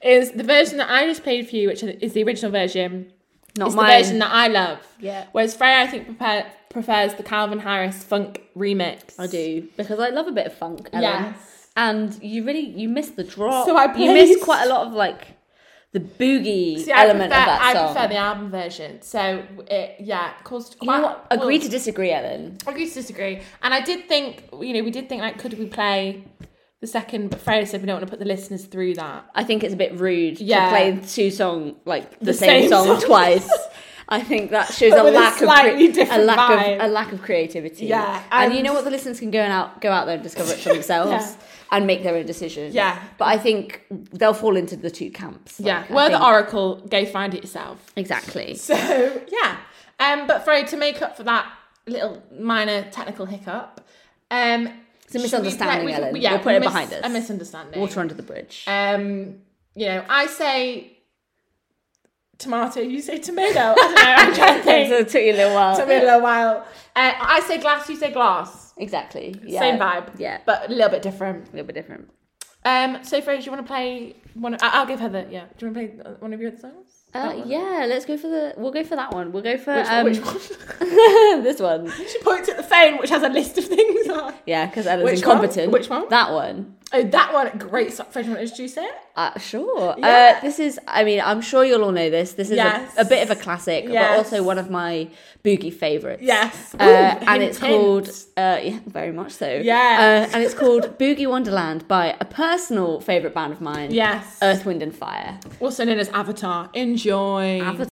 is 0.02 0.32
the 0.32 0.42
version 0.42 0.78
that 0.78 0.90
I 0.90 1.04
just 1.06 1.22
played 1.22 1.50
for 1.50 1.54
you, 1.54 1.68
which 1.68 1.82
is 1.82 2.14
the 2.14 2.22
original 2.22 2.50
version. 2.50 3.12
Not 3.58 3.74
mine. 3.74 3.90
the 3.90 3.98
version 3.98 4.18
that 4.20 4.32
I 4.32 4.48
love. 4.48 4.78
Yeah. 4.98 5.26
Whereas 5.32 5.54
Freya, 5.54 5.80
I 5.80 5.86
think, 5.86 6.06
prepare, 6.06 6.50
prefers 6.70 7.12
the 7.12 7.24
Calvin 7.24 7.58
Harris 7.58 8.02
funk 8.02 8.40
remix. 8.56 9.20
I 9.20 9.26
do 9.26 9.68
because 9.76 10.00
I 10.00 10.08
love 10.08 10.28
a 10.28 10.32
bit 10.32 10.46
of 10.46 10.54
funk. 10.54 10.88
Ellen. 10.94 11.02
Yes. 11.02 11.68
and 11.76 12.22
you 12.22 12.42
really 12.46 12.70
you 12.70 12.88
missed 12.88 13.16
the 13.16 13.24
drop. 13.24 13.66
So 13.66 13.76
I 13.76 13.94
you 13.94 14.14
missed 14.14 14.42
quite 14.42 14.64
a 14.64 14.68
lot 14.70 14.86
of 14.86 14.94
like 14.94 15.37
the 15.92 16.00
boogie 16.00 16.78
See, 16.80 16.92
element 16.92 17.30
prefer, 17.32 17.40
of 17.40 17.46
that 17.46 17.72
song. 17.74 17.84
I 17.88 17.92
prefer 17.92 18.08
the 18.08 18.16
album 18.16 18.50
version. 18.50 19.02
So 19.02 19.42
it, 19.70 19.96
yeah, 20.00 20.32
caused 20.44 20.74
you 20.80 20.86
quite. 20.86 20.98
know 20.98 21.02
what? 21.08 21.26
Agree 21.30 21.56
well, 21.58 21.64
to 21.64 21.68
disagree, 21.70 22.10
Ellen. 22.12 22.58
agree 22.66 22.86
to 22.88 22.94
disagree. 22.94 23.40
And 23.62 23.72
I 23.72 23.80
did 23.80 24.06
think, 24.08 24.44
you 24.60 24.74
know, 24.74 24.82
we 24.82 24.90
did 24.90 25.08
think 25.08 25.22
like, 25.22 25.38
could 25.38 25.58
we 25.58 25.66
play 25.66 26.24
the 26.82 26.86
second? 26.86 27.30
But 27.30 27.40
Freya 27.40 27.64
said 27.66 27.80
we 27.80 27.86
don't 27.86 27.96
want 27.96 28.06
to 28.06 28.10
put 28.10 28.18
the 28.18 28.26
listeners 28.26 28.66
through 28.66 28.94
that. 28.96 29.30
I 29.34 29.44
think 29.44 29.64
it's 29.64 29.72
a 29.74 29.78
bit 29.78 29.98
rude 29.98 30.40
Yeah. 30.40 30.64
to 30.64 30.70
play 30.70 31.00
two 31.06 31.30
song 31.30 31.76
like 31.86 32.18
the, 32.18 32.26
The 32.26 32.34
same, 32.34 32.62
same 32.62 32.68
song, 32.70 32.86
song. 32.86 33.00
twice. 33.00 33.50
I 34.10 34.22
think 34.22 34.50
that 34.52 34.72
shows 34.72 34.92
a 34.94 35.02
a 35.02 35.04
lack 35.10 35.32
of 35.34 35.38
slightly 35.40 35.86
a 36.02 36.18
lack 36.18 36.38
vibe. 36.50 36.76
of 36.76 36.82
a 36.84 36.88
lack 36.88 37.12
of 37.12 37.20
creativity. 37.22 37.86
Yeah, 37.86 38.22
and, 38.32 38.54
you 38.54 38.62
know 38.62 38.72
what? 38.72 38.84
The 38.84 38.90
listeners 38.90 39.18
can 39.20 39.30
go 39.30 39.40
and 39.40 39.52
out 39.52 39.80
go 39.82 39.90
out 39.92 40.06
there 40.06 40.14
and 40.14 40.22
discover 40.22 40.52
it 40.52 40.58
for 40.60 40.72
themselves 40.78 41.10
Yeah. 41.10 41.36
and 41.72 41.86
make 41.86 42.02
their 42.02 42.16
own 42.16 42.24
decision. 42.26 42.72
Yeah. 42.72 42.98
but 43.18 43.26
I 43.26 43.36
think 43.38 43.84
they'll 43.90 44.32
fall 44.34 44.56
into 44.56 44.76
the 44.76 44.90
two 44.90 45.10
camps. 45.10 45.60
Yeah, 45.60 45.80
Like, 45.80 45.90
I 45.90 45.94
we're 45.94 46.08
the 46.10 46.24
oracle. 46.24 46.76
Go 46.88 47.04
find 47.04 47.34
it 47.34 47.42
yourself. 47.42 47.92
exactly. 47.96 48.54
So 48.54 48.74
yeah, 49.30 49.56
um, 50.00 50.26
but 50.26 50.44
Freya, 50.44 50.66
to 50.68 50.76
make 50.76 51.02
up 51.02 51.16
for 51.16 51.24
that 51.24 51.46
little 51.86 52.22
minor 52.38 52.88
technical 52.90 53.26
hiccup, 53.26 53.80
um, 54.30 54.68
It's 55.04 55.14
a 55.14 55.18
misunderstanding, 55.18 55.94
Ellen. 55.94 56.16
yeah, 56.16 56.32
We'll 56.32 56.40
put 56.42 56.54
it 56.54 56.60
mis- 56.60 56.68
behind 56.68 56.92
us. 56.94 57.00
A 57.04 57.08
misunderstanding. 57.08 57.80
Water 57.80 58.00
under 58.00 58.14
the 58.14 58.22
bridge. 58.22 58.64
Um, 58.66 59.36
you 59.74 59.86
know, 59.86 60.04
I 60.08 60.26
say 60.26 60.97
tomato, 62.38 62.80
you 62.80 63.00
say 63.02 63.18
tomato. 63.18 63.58
I 63.58 63.74
don't 63.74 63.94
know. 63.94 64.02
I'm 64.02 64.34
trying 64.34 64.54
to 64.58 64.62
so 64.64 64.64
think. 64.64 64.90
it 64.92 65.08
took 65.08 65.22
you 65.22 65.32
a 65.32 65.36
little 65.36 65.54
while. 65.54 65.76
Took 65.76 65.88
me 65.88 65.96
a 65.96 66.00
little 66.00 66.20
while. 66.22 66.66
Uh, 66.96 67.12
I 67.20 67.40
say 67.40 67.58
glass, 67.58 67.88
you 67.88 67.96
say 67.96 68.10
glass. 68.12 68.72
Exactly. 68.76 69.34
Yeah. 69.44 69.60
Same 69.60 69.78
vibe. 69.78 70.18
Yeah, 70.18 70.40
But 70.46 70.70
a 70.70 70.72
little 70.72 70.88
bit 70.90 71.02
different. 71.02 71.48
a 71.48 71.50
little 71.52 71.66
bit 71.66 71.74
different. 71.74 72.10
Um, 72.64 73.02
so 73.02 73.20
Freya, 73.20 73.38
do 73.38 73.44
you 73.46 73.52
want 73.52 73.64
to 73.64 73.70
play 73.72 74.16
one? 74.34 74.54
I- 74.54 74.58
I'll 74.80 74.86
give 74.86 75.00
her 75.00 75.08
the 75.08 75.26
yeah. 75.30 75.44
Do 75.56 75.66
you 75.66 75.72
want 75.72 75.88
to 75.96 76.02
play 76.04 76.14
one 76.18 76.32
of 76.32 76.40
your 76.40 76.50
other 76.50 76.58
songs? 76.60 76.94
Uh, 77.14 77.42
yeah, 77.46 77.86
let's 77.88 78.04
go 78.04 78.18
for 78.18 78.28
the. 78.28 78.52
We'll 78.58 78.72
go 78.72 78.84
for 78.84 78.94
that 78.96 79.12
one. 79.14 79.32
We'll 79.32 79.42
go 79.44 79.56
for 79.56 79.74
Which, 79.74 79.86
um, 79.86 80.04
which 80.04 80.18
one? 80.80 81.42
this 81.42 81.60
one. 81.60 81.90
she 81.90 82.18
points 82.22 82.48
at 82.48 82.56
the 82.56 82.62
phone, 82.62 82.98
which 82.98 83.10
has 83.10 83.22
a 83.22 83.28
list 83.28 83.56
of 83.58 83.64
things 83.64 84.08
on. 84.08 84.34
Yeah, 84.44 84.66
because 84.66 84.86
Ella's 84.86 85.04
Which 85.04 85.24
one? 85.24 85.36
incompetent. 85.36 85.72
Which 85.72 85.88
one? 85.88 86.08
That 86.10 86.32
one. 86.32 86.76
Oh, 86.92 87.02
that 87.02 87.34
one, 87.34 87.58
great. 87.58 87.92
Freya, 87.92 88.04
do 88.12 88.20
you 88.20 88.36
want 88.36 88.38
to 88.38 88.40
introduce 88.42 88.76
it? 88.78 88.90
Uh, 89.14 89.38
sure. 89.38 89.94
Yeah. 89.98 90.36
Uh, 90.38 90.40
this 90.40 90.58
is. 90.58 90.78
I 90.86 91.04
mean, 91.04 91.20
I'm 91.20 91.40
sure 91.42 91.64
you'll 91.64 91.84
all 91.84 91.92
know 91.92 92.08
this. 92.08 92.32
This 92.32 92.50
is 92.50 92.56
Yes. 92.56 92.96
a, 92.96 93.02
a 93.02 93.04
bit 93.04 93.22
of 93.22 93.30
a 93.36 93.38
classic, 93.40 93.86
but 93.86 93.96
also 94.16 94.42
one 94.42 94.56
of 94.58 94.70
my 94.70 95.08
boogie 95.44 95.72
favorites. 95.72 96.22
Yes. 96.22 96.74
Uh, 96.78 96.84
Ooh, 96.84 97.26
and 97.26 97.42
it's 97.42 97.58
hint. 97.58 97.72
called. 97.72 98.08
Uh, 98.36 98.58
yeah, 98.62 98.78
very 98.86 99.12
much 99.12 99.32
so. 99.32 99.48
Yes. 99.62 100.30
Uh, 100.30 100.34
and 100.34 100.42
it's 100.44 100.54
called 100.54 100.98
Boogie 100.98 101.28
Wonderland 101.28 101.86
by 101.88 102.16
a 102.20 102.24
personal 102.24 103.00
favorite 103.00 103.34
band 103.34 103.52
of 103.52 103.60
mine. 103.60 103.90
Yes. 103.92 104.38
Earth, 104.40 104.64
Wind, 104.64 104.82
and 104.82 104.94
Fire. 104.94 105.38
also 105.60 105.84
known 105.84 105.98
as 105.98 106.08
Avatar. 106.10 106.70
Enjoy. 106.74 107.60
Avatar. 107.60 107.88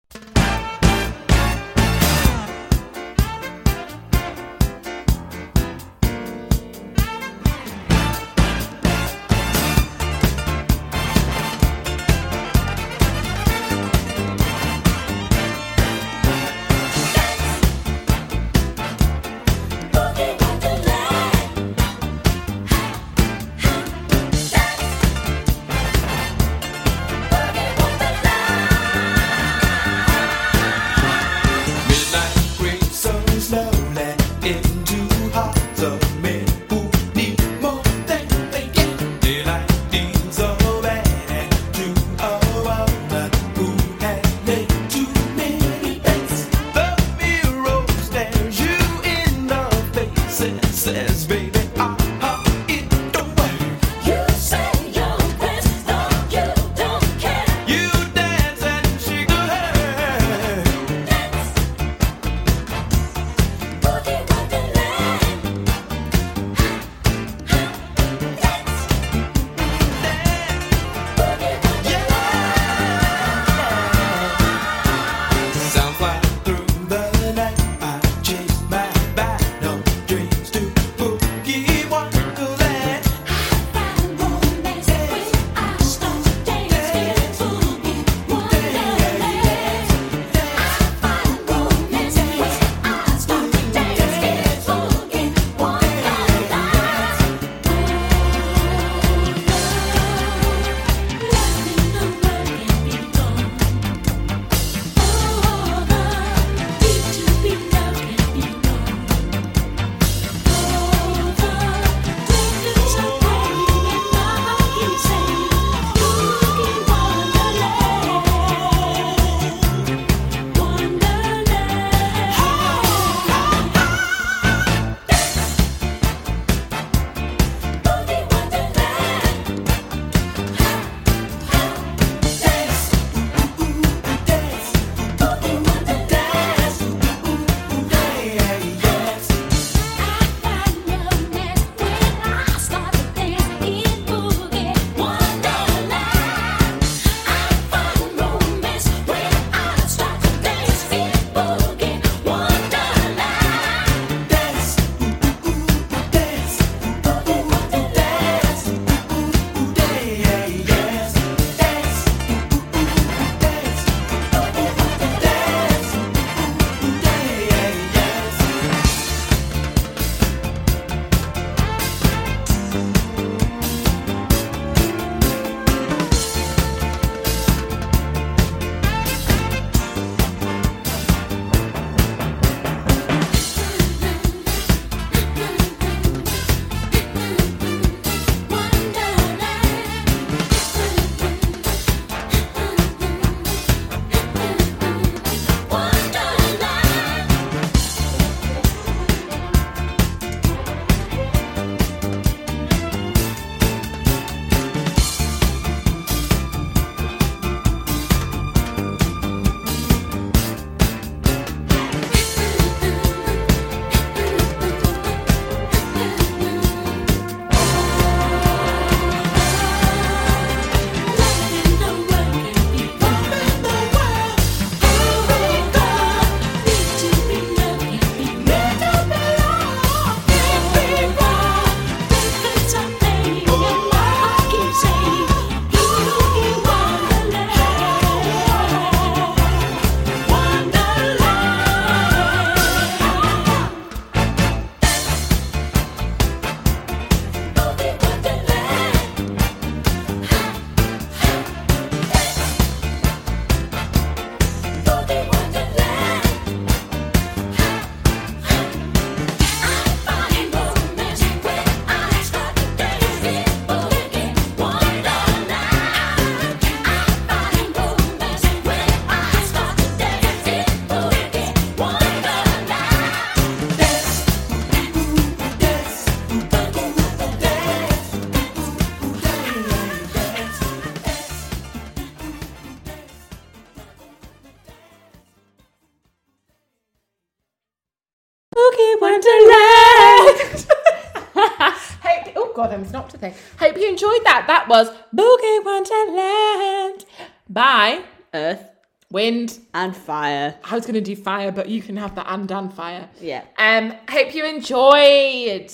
I 293.24 293.28
was 293.28 293.36
knocked 293.36 293.54
to 293.56 293.58
thing. 293.58 293.68
Hope 293.68 293.76
you 293.76 293.88
enjoyed 293.88 294.24
that. 294.24 294.44
That 294.46 294.68
was 294.68 294.90
Boogie 295.14 295.64
Wonderland 295.64 297.04
by 297.48 298.04
Earth 298.32 298.70
Wind. 299.10 299.58
and 299.74 299.96
fire. 299.96 300.56
I 300.64 300.74
was 300.74 300.86
gonna 300.86 301.00
do 301.00 301.16
fire, 301.16 301.52
but 301.52 301.68
you 301.68 301.82
can 301.82 301.96
have 301.96 302.14
the 302.14 302.32
and 302.32 302.50
and 302.50 302.72
fire. 302.72 303.08
Yeah. 303.20 303.44
Um, 303.58 303.94
hope 304.08 304.34
you 304.34 304.44
enjoyed. 304.44 305.72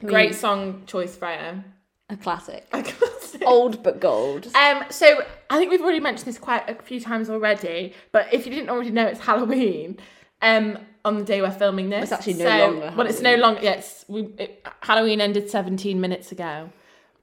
Great 0.00 0.34
song 0.34 0.82
choice, 0.86 1.16
Freya. 1.16 1.64
A 2.10 2.16
classic. 2.16 2.66
I 2.72 2.82
can't 2.82 3.22
say. 3.22 3.38
Old 3.46 3.82
but 3.82 4.00
gold. 4.00 4.46
Um, 4.54 4.84
so 4.90 5.22
I 5.48 5.58
think 5.58 5.70
we've 5.70 5.80
already 5.80 6.00
mentioned 6.00 6.26
this 6.26 6.38
quite 6.38 6.68
a 6.68 6.74
few 6.82 7.00
times 7.00 7.30
already, 7.30 7.94
but 8.12 8.32
if 8.32 8.46
you 8.46 8.52
didn't 8.52 8.68
already 8.68 8.90
know, 8.90 9.06
it's 9.06 9.20
Halloween. 9.20 9.98
Um, 10.42 10.78
on 11.04 11.16
the 11.18 11.24
day 11.24 11.40
we're 11.42 11.50
filming 11.50 11.90
this, 11.90 12.04
It's 12.04 12.12
actually 12.12 12.34
no 12.34 12.44
So- 12.44 12.58
longer 12.70 12.92
Well, 12.96 13.06
it's 13.06 13.20
no 13.20 13.34
longer. 13.36 13.60
Yes, 13.62 14.04
we 14.08 14.22
it, 14.38 14.66
Halloween 14.80 15.20
ended 15.20 15.50
17 15.50 16.00
minutes 16.00 16.32
ago, 16.32 16.70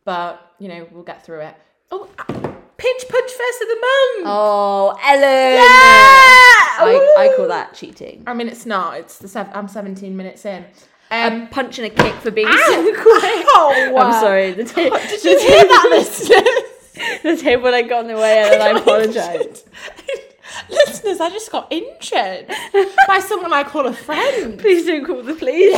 but 0.05 0.53
you 0.59 0.67
know 0.67 0.87
we'll 0.91 1.03
get 1.03 1.25
through 1.25 1.41
it. 1.41 1.55
Oh, 1.91 2.07
uh, 2.19 2.23
pinch 2.23 3.03
punch 3.09 3.31
first 3.31 3.61
of 3.61 3.67
the 3.67 3.75
month. 3.75 4.25
Oh, 4.27 4.97
Ellen! 5.03 5.55
Yeah! 5.55 5.63
I, 6.83 7.15
I 7.19 7.33
call 7.35 7.47
that 7.49 7.73
cheating. 7.73 8.23
I 8.25 8.33
mean, 8.33 8.47
it's 8.47 8.65
not. 8.65 8.97
It's 8.97 9.17
the 9.17 9.27
seven, 9.27 9.51
I'm 9.53 9.67
17 9.67 10.15
minutes 10.15 10.45
in. 10.45 10.63
Um, 11.11 11.43
A 11.43 11.47
punch 11.47 11.77
and 11.79 11.87
a 11.87 11.89
kick 11.89 12.13
for 12.15 12.31
being 12.31 12.47
so 12.47 12.83
quick. 12.93 13.45
Oh, 13.53 13.93
I'm 13.97 14.13
sorry. 14.21 14.51
The, 14.53 14.63
ta- 14.63 14.97
Did 15.09 15.23
you 15.23 15.37
hear 15.39 15.63
that, 15.63 15.87
listeners? 15.91 17.21
the 17.23 17.35
table 17.37 17.71
had 17.73 17.89
got 17.89 18.05
in 18.05 18.07
the 18.07 18.15
way 18.15 18.49
and 18.53 18.63
I 18.63 18.79
apologise. 18.79 19.65
Listeners, 20.69 21.19
I 21.19 21.29
just 21.29 21.51
got 21.51 21.67
injured 21.71 22.47
by 23.07 23.19
someone 23.19 23.53
I 23.53 23.63
call 23.63 23.87
a 23.87 23.93
friend. 23.93 24.59
Please 24.59 24.85
don't 24.85 25.05
call 25.05 25.21
the 25.23 25.33
police. 25.33 25.75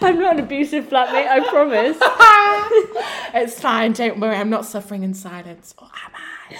I'm 0.00 0.18
not 0.18 0.34
an 0.34 0.44
abusive 0.44 0.88
flatmate, 0.88 1.26
I 1.26 1.40
promise. 1.48 1.96
it's 3.34 3.60
fine, 3.60 3.92
don't 3.92 4.20
worry, 4.20 4.36
I'm 4.36 4.50
not 4.50 4.64
suffering 4.64 5.02
in 5.02 5.14
silence. 5.14 5.74
Or 5.78 5.86
am 5.86 6.12
I? 6.14 6.56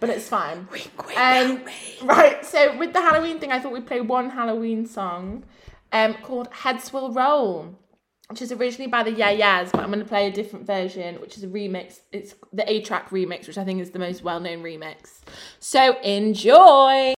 But 0.00 0.10
it's 0.10 0.28
fine. 0.28 0.66
Um, 1.16 1.62
right, 2.02 2.44
so 2.44 2.76
with 2.78 2.92
the 2.92 3.00
Halloween 3.00 3.38
thing, 3.38 3.52
I 3.52 3.60
thought 3.60 3.72
we'd 3.72 3.86
play 3.86 4.00
one 4.00 4.30
Halloween 4.30 4.86
song 4.86 5.44
um, 5.92 6.14
called 6.14 6.48
Heads 6.52 6.92
Will 6.92 7.12
Roll, 7.12 7.78
which 8.30 8.40
is 8.40 8.52
originally 8.52 8.88
by 8.88 9.02
the 9.02 9.10
Yeah 9.10 9.30
Yeahs, 9.30 9.72
but 9.72 9.80
I'm 9.80 9.88
going 9.88 9.98
to 9.98 10.04
play 10.04 10.28
a 10.28 10.30
different 10.30 10.64
version, 10.64 11.20
which 11.20 11.36
is 11.36 11.42
a 11.42 11.48
remix. 11.48 12.00
It's 12.12 12.36
the 12.52 12.70
A-Trak 12.70 13.08
remix, 13.08 13.48
which 13.48 13.58
I 13.58 13.64
think 13.64 13.80
is 13.80 13.90
the 13.90 13.98
most 13.98 14.22
well 14.22 14.38
known 14.38 14.62
remix. 14.62 15.18
So 15.58 16.00
enjoy! 16.00 17.14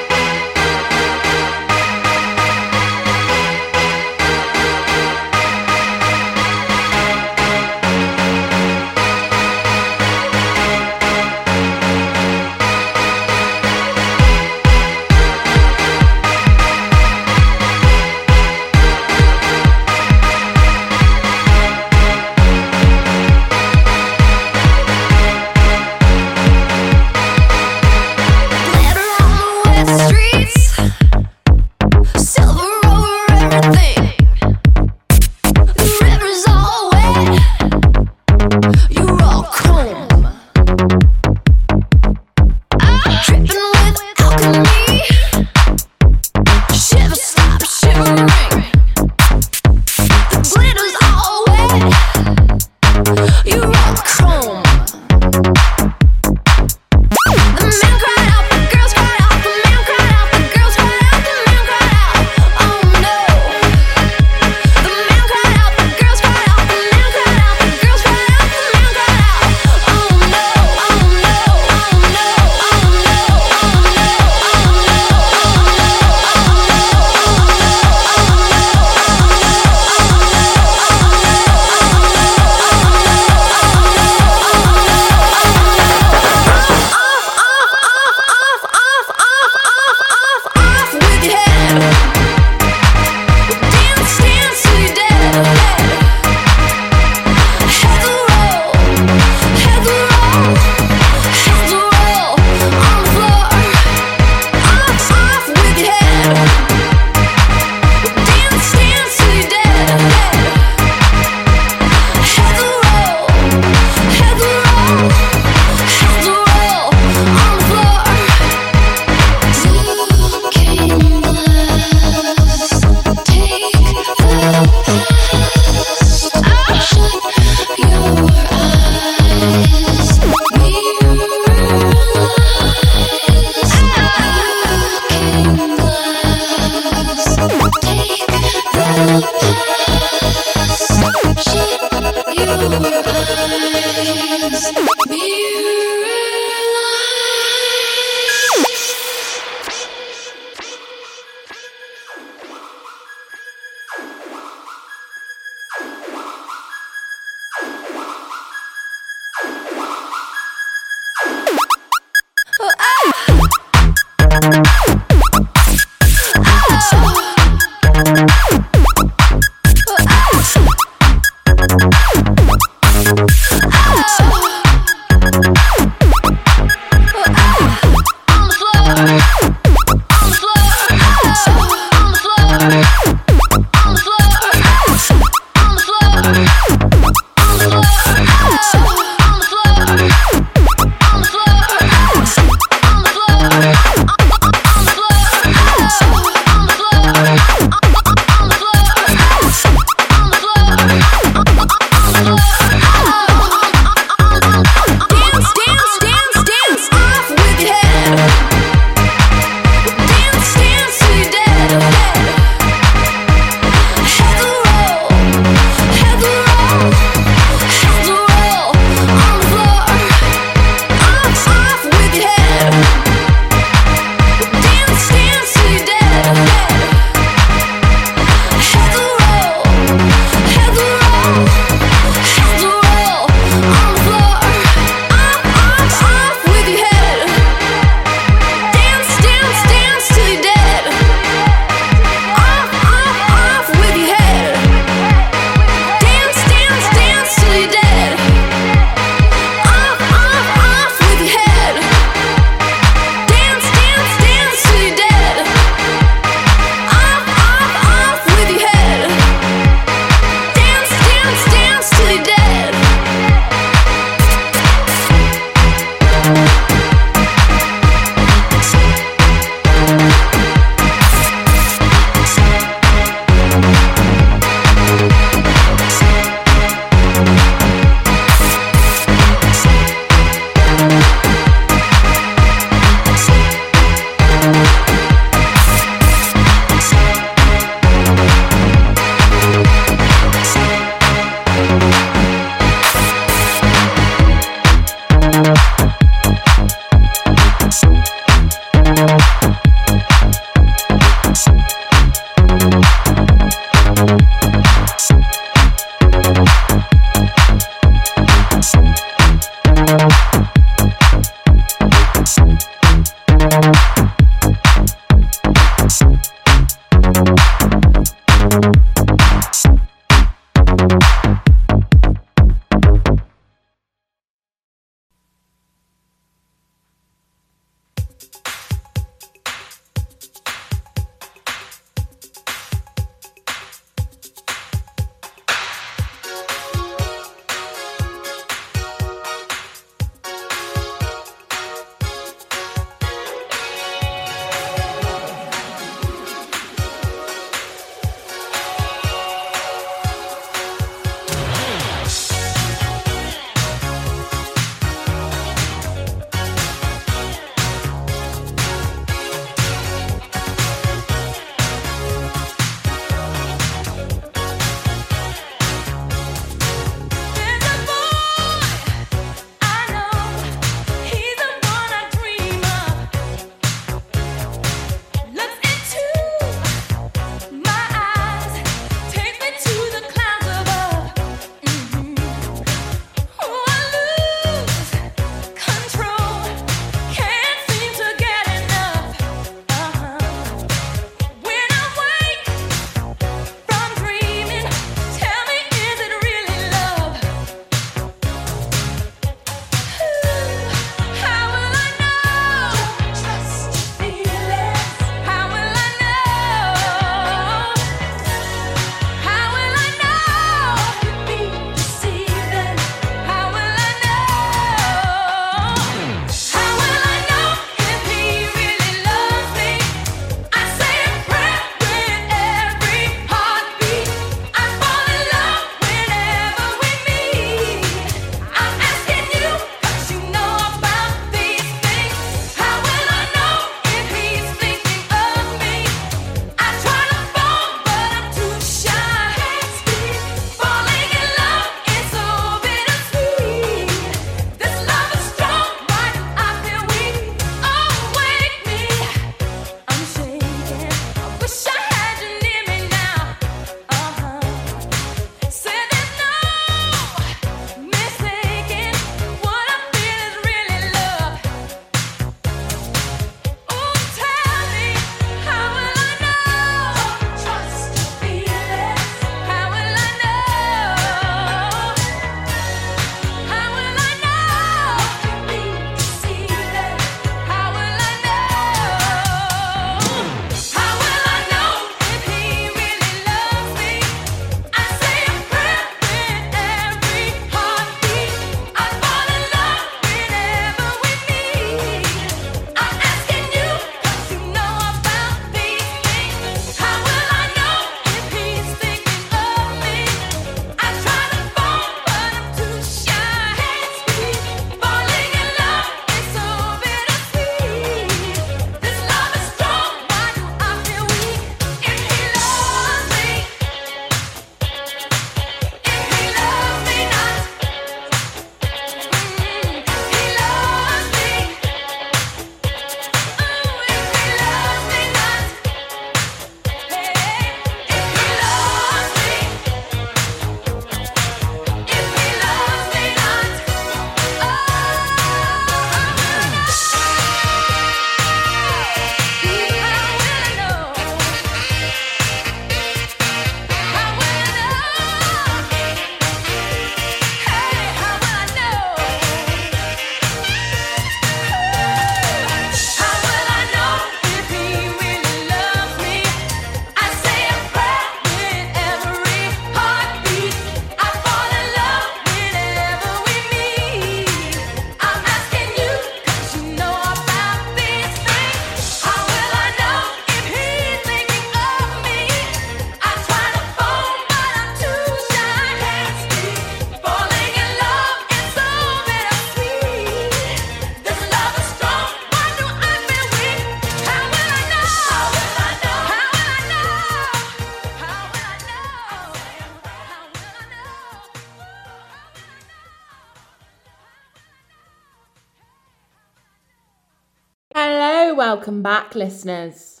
Welcome 598.64 598.82
back, 598.82 599.14
listeners. 599.14 600.00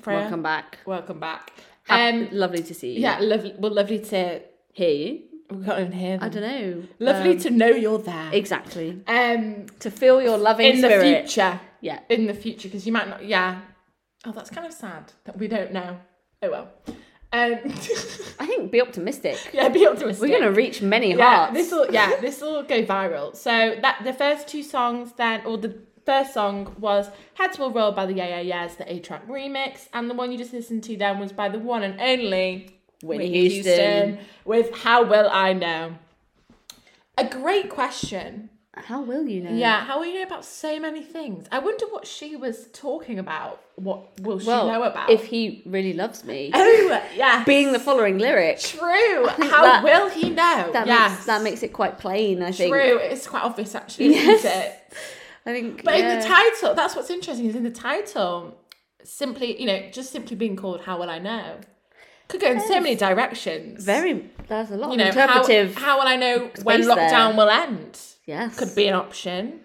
Freya, 0.00 0.20
Welcome 0.20 0.40
back. 0.40 0.78
Welcome 0.86 1.18
back. 1.18 1.52
Um, 1.88 2.28
lovely 2.30 2.62
to 2.62 2.72
see 2.72 2.92
you. 2.92 3.00
Yeah, 3.00 3.18
lovely. 3.18 3.56
Well, 3.58 3.74
lovely 3.74 3.98
to 3.98 4.40
hear 4.72 4.88
you. 4.88 5.22
We 5.50 5.64
can't 5.64 5.80
even 5.80 5.90
hear. 5.90 6.18
I 6.20 6.28
don't 6.28 6.42
know. 6.42 6.84
Lovely 7.00 7.32
um, 7.32 7.38
to 7.40 7.50
know 7.50 7.70
you're 7.70 7.98
there. 7.98 8.30
Exactly. 8.32 9.02
Um, 9.08 9.66
to 9.80 9.90
feel 9.90 10.22
your 10.22 10.38
loving 10.38 10.64
in 10.64 10.76
spirit. 10.78 11.00
the 11.00 11.22
future. 11.22 11.60
Yeah, 11.80 11.98
in 12.08 12.28
the 12.28 12.34
future 12.34 12.68
because 12.68 12.86
you 12.86 12.92
might 12.92 13.08
not. 13.08 13.24
Yeah. 13.24 13.62
Oh, 14.24 14.30
that's 14.30 14.48
kind 14.48 14.68
of 14.68 14.72
sad 14.72 15.12
that 15.24 15.36
we 15.36 15.48
don't 15.48 15.72
know. 15.72 15.98
Oh 16.40 16.50
well. 16.52 16.70
Um, 16.86 16.94
I 18.38 18.46
think 18.46 18.70
be 18.70 18.80
optimistic. 18.80 19.50
Yeah, 19.52 19.70
be 19.70 19.88
optimistic. 19.88 20.22
We're 20.22 20.38
gonna 20.38 20.52
reach 20.52 20.80
many 20.80 21.16
yeah, 21.16 21.36
hearts. 21.36 21.54
This 21.54 21.72
will 21.72 21.92
yeah, 21.92 22.20
this 22.20 22.40
will 22.40 22.62
go 22.62 22.84
viral. 22.84 23.34
So 23.34 23.74
that 23.82 24.04
the 24.04 24.12
first 24.12 24.46
two 24.46 24.62
songs, 24.62 25.14
then 25.16 25.44
or 25.44 25.58
the 25.58 25.76
first 26.06 26.34
song 26.34 26.74
was 26.78 27.08
"Heads 27.34 27.58
Will 27.58 27.70
Roll" 27.72 27.92
by 27.92 28.06
the 28.06 28.12
Yeah 28.14 28.40
Yeah 28.40 28.40
Yeahs, 28.40 28.76
the 28.76 28.90
A-Trak 28.92 29.26
remix, 29.26 29.88
and 29.92 30.08
the 30.10 30.14
one 30.14 30.30
you 30.32 30.38
just 30.38 30.52
listened 30.52 30.84
to 30.84 30.96
then 30.96 31.18
was 31.18 31.32
by 31.32 31.48
the 31.48 31.58
one 31.58 31.82
and 31.82 32.00
only 32.00 32.70
Whitney 33.02 33.48
Houston. 33.48 34.18
with 34.44 34.74
"How 34.78 35.02
Will 35.04 35.28
I 35.30 35.52
Know." 35.52 35.94
A 37.16 37.24
great 37.24 37.70
question. 37.70 38.50
How 38.76 39.02
will 39.02 39.28
you 39.28 39.40
know? 39.40 39.52
Yeah, 39.52 39.84
how 39.84 40.00
will 40.00 40.06
you 40.06 40.14
know 40.14 40.22
about 40.26 40.44
so 40.44 40.80
many 40.80 41.00
things? 41.00 41.46
I 41.52 41.60
wonder 41.60 41.86
what 41.86 42.08
she 42.08 42.34
was 42.34 42.66
talking 42.72 43.20
about. 43.20 43.60
What 43.76 44.18
will 44.20 44.40
she 44.40 44.48
Well, 44.48 44.66
know 44.66 44.82
about? 44.82 45.10
if 45.10 45.26
he 45.26 45.62
really 45.64 45.92
loves 45.92 46.24
me, 46.24 46.50
oh, 46.54 47.02
yeah, 47.14 47.44
being 47.44 47.70
the 47.70 47.78
following 47.78 48.18
lyric, 48.18 48.58
true. 48.58 49.28
How 49.28 49.62
that- 49.62 49.84
will 49.84 50.10
he 50.10 50.28
know? 50.30 50.70
that 50.72 50.88
yes, 50.88 51.12
makes 51.12 51.26
that 51.26 51.42
makes 51.42 51.62
it 51.62 51.72
quite 51.72 51.98
plain. 51.98 52.42
I 52.42 52.50
think. 52.50 52.72
true. 52.74 52.98
It's 52.98 53.28
quite 53.28 53.44
obvious, 53.44 53.76
actually, 53.76 54.06
Yes. 54.14 54.42
I 55.46 55.52
think. 55.52 55.84
But 55.84 55.94
in 55.94 56.18
the 56.18 56.24
title, 56.24 56.74
that's 56.74 56.96
what's 56.96 57.10
interesting 57.10 57.46
is 57.46 57.54
in 57.54 57.64
the 57.64 57.70
title, 57.70 58.56
simply, 59.02 59.60
you 59.60 59.66
know, 59.66 59.90
just 59.90 60.10
simply 60.12 60.36
being 60.36 60.56
called 60.56 60.82
"How 60.82 60.98
Will 60.98 61.10
I 61.10 61.18
Know" 61.18 61.60
could 62.28 62.40
go 62.40 62.52
in 62.52 62.60
so 62.60 62.80
many 62.80 62.94
directions. 62.94 63.84
very 63.84 64.30
there's 64.48 64.70
a 64.70 64.76
lot 64.76 64.92
you 64.92 65.00
of 65.00 65.08
interpretive. 65.08 65.74
How, 65.74 65.80
how 65.82 65.98
will 65.98 66.08
I 66.08 66.16
know 66.16 66.50
when 66.62 66.82
lockdown 66.82 67.10
there. 67.10 67.36
will 67.36 67.50
end? 67.50 68.00
yes. 68.26 68.58
Could 68.58 68.74
be 68.74 68.86
an 68.86 68.94
option. 68.94 69.60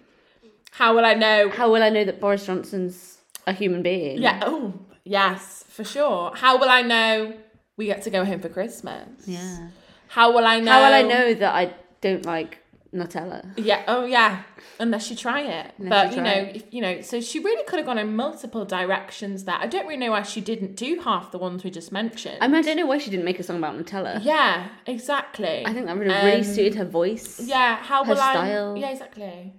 How 0.71 0.95
will 0.95 1.05
I 1.05 1.13
know? 1.13 1.49
How 1.49 1.71
will 1.71 1.83
I 1.83 1.89
know 1.89 2.03
that 2.05 2.19
Boris 2.21 2.45
Johnson's 2.45 3.17
a 3.47 3.53
human 3.53 3.81
being? 3.81 4.21
Yeah. 4.21 4.41
Oh, 4.43 4.73
yes, 5.03 5.63
for 5.67 5.83
sure. 5.83 6.31
How 6.35 6.57
will 6.57 6.69
I 6.69 6.81
know 6.81 7.33
we 7.77 7.85
get 7.85 8.03
to 8.03 8.09
go 8.09 8.23
home 8.23 8.39
for 8.39 8.49
Christmas? 8.49 9.07
Yeah. 9.25 9.69
How 10.07 10.31
will 10.31 10.45
I 10.45 10.59
know? 10.59 10.71
How 10.71 10.85
will 10.85 10.93
I 10.93 11.01
know 11.01 11.33
that 11.33 11.53
I 11.53 11.73
don't 12.01 12.25
like 12.25 12.58
Nutella? 12.93 13.45
Yeah. 13.57 13.83
Oh, 13.87 14.03
yeah. 14.05 14.43
Unless 14.79 15.09
you 15.11 15.15
try 15.15 15.41
it. 15.41 15.73
Unless 15.77 15.89
but 15.89 16.11
you 16.11 16.17
you 16.17 16.23
know, 16.23 16.49
it. 16.49 16.55
if, 16.55 16.73
you 16.73 16.81
know, 16.81 17.01
so 17.01 17.21
she 17.21 17.39
really 17.39 17.63
could 17.65 17.77
have 17.77 17.85
gone 17.85 17.97
in 17.99 18.15
multiple 18.15 18.65
directions. 18.65 19.43
There, 19.43 19.55
I 19.55 19.67
don't 19.67 19.85
really 19.85 19.97
know 19.99 20.11
why 20.11 20.23
she 20.23 20.41
didn't 20.41 20.75
do 20.75 20.99
half 21.03 21.31
the 21.31 21.37
ones 21.37 21.63
we 21.63 21.69
just 21.69 21.91
mentioned. 21.91 22.37
I 22.41 22.47
mean, 22.47 22.55
I 22.57 22.61
don't 22.63 22.77
know 22.77 22.87
why 22.87 22.97
she 22.97 23.09
didn't 23.11 23.25
make 23.25 23.39
a 23.39 23.43
song 23.43 23.57
about 23.57 23.77
Nutella. 23.77 24.19
yeah, 24.23 24.69
exactly. 24.87 25.63
I 25.65 25.73
think 25.73 25.85
that 25.85 25.97
would 25.97 26.07
have 26.07 26.23
really 26.25 26.37
Um, 26.39 26.43
suited 26.43 26.75
her 26.75 26.85
voice. 26.85 27.39
Yeah. 27.39 27.75
How 27.77 28.03
her 28.03 28.13
will 28.13 28.21
I? 28.21 28.33
style. 28.33 28.77
Yeah, 28.77 28.89
exactly. 28.89 29.53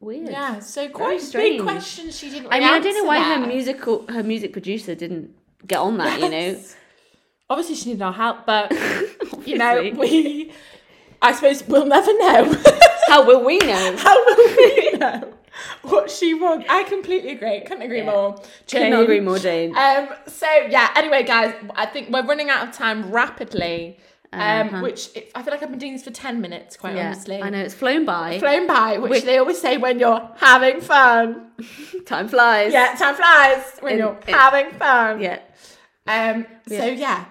Weird. 0.00 0.28
Yeah. 0.30 0.60
So 0.60 0.88
quite 0.88 1.20
big 1.32 1.60
questions 1.62 2.16
she 2.16 2.30
didn't. 2.30 2.52
I 2.52 2.60
mean, 2.60 2.68
I 2.68 2.78
don't 2.78 2.94
know 2.94 3.04
why 3.04 3.18
her 3.20 3.44
musical 3.44 4.06
her 4.08 4.22
music 4.22 4.52
producer 4.52 4.94
didn't 4.94 5.34
get 5.66 5.78
on 5.78 5.98
that. 5.98 6.20
You 6.20 6.28
know. 6.30 6.60
Obviously, 7.50 7.74
she 7.74 7.88
needed 7.90 8.02
our 8.02 8.12
help, 8.12 8.46
but 8.46 8.70
you 9.46 9.58
know, 9.58 9.90
we. 9.96 10.52
I 11.20 11.32
suppose 11.32 11.66
we'll 11.66 11.86
never 11.86 12.12
know. 12.18 12.54
How 13.08 13.24
will 13.26 13.44
we 13.44 13.58
know? 13.58 13.96
How 13.98 14.24
will 14.24 14.56
we 14.56 14.90
know 14.98 15.34
what 15.82 16.10
she 16.10 16.34
wants? 16.34 16.66
I 16.68 16.84
completely 16.84 17.30
agree. 17.32 17.60
Couldn't 17.62 17.82
agree 17.82 17.98
Yeah. 17.98 18.10
more. 18.10 18.42
Jane. 18.66 18.90
not 18.90 19.02
agree 19.02 19.20
more, 19.20 19.38
Jane. 19.38 19.76
Um. 19.76 20.08
So 20.26 20.46
yeah. 20.68 20.90
Anyway, 20.94 21.22
guys, 21.24 21.54
I 21.74 21.86
think 21.86 22.10
we're 22.10 22.24
running 22.26 22.50
out 22.50 22.68
of 22.68 22.74
time 22.74 23.10
rapidly. 23.10 23.98
Um. 24.32 24.68
Uh-huh. 24.68 24.80
Which 24.82 25.08
it, 25.16 25.32
I 25.34 25.42
feel 25.42 25.52
like 25.54 25.62
I've 25.62 25.70
been 25.70 25.78
doing 25.78 25.94
this 25.94 26.04
for 26.04 26.10
ten 26.10 26.40
minutes. 26.42 26.76
Quite 26.76 26.96
yeah, 26.96 27.06
honestly. 27.06 27.42
I 27.42 27.48
know 27.50 27.60
it's 27.60 27.74
flown 27.74 28.04
by. 28.04 28.38
Flown 28.38 28.66
by, 28.66 28.98
which 28.98 29.10
Which- 29.10 29.24
they 29.24 29.38
always 29.38 29.58
say 29.60 29.78
when 29.78 29.98
you're 29.98 30.30
having 30.36 30.80
fun. 30.82 31.50
Time 32.06 32.28
flies. 32.28 32.72
Yeah, 32.74 32.94
time 32.94 33.14
flies 33.14 33.64
when 33.80 33.94
In- 33.94 33.98
you're 33.98 34.18
in- 34.28 34.34
having 34.34 34.70
fun. 34.72 35.20
Yeah. 35.22 35.40
Um. 36.06 36.46
So 36.68 36.84
yeah, 36.84 37.24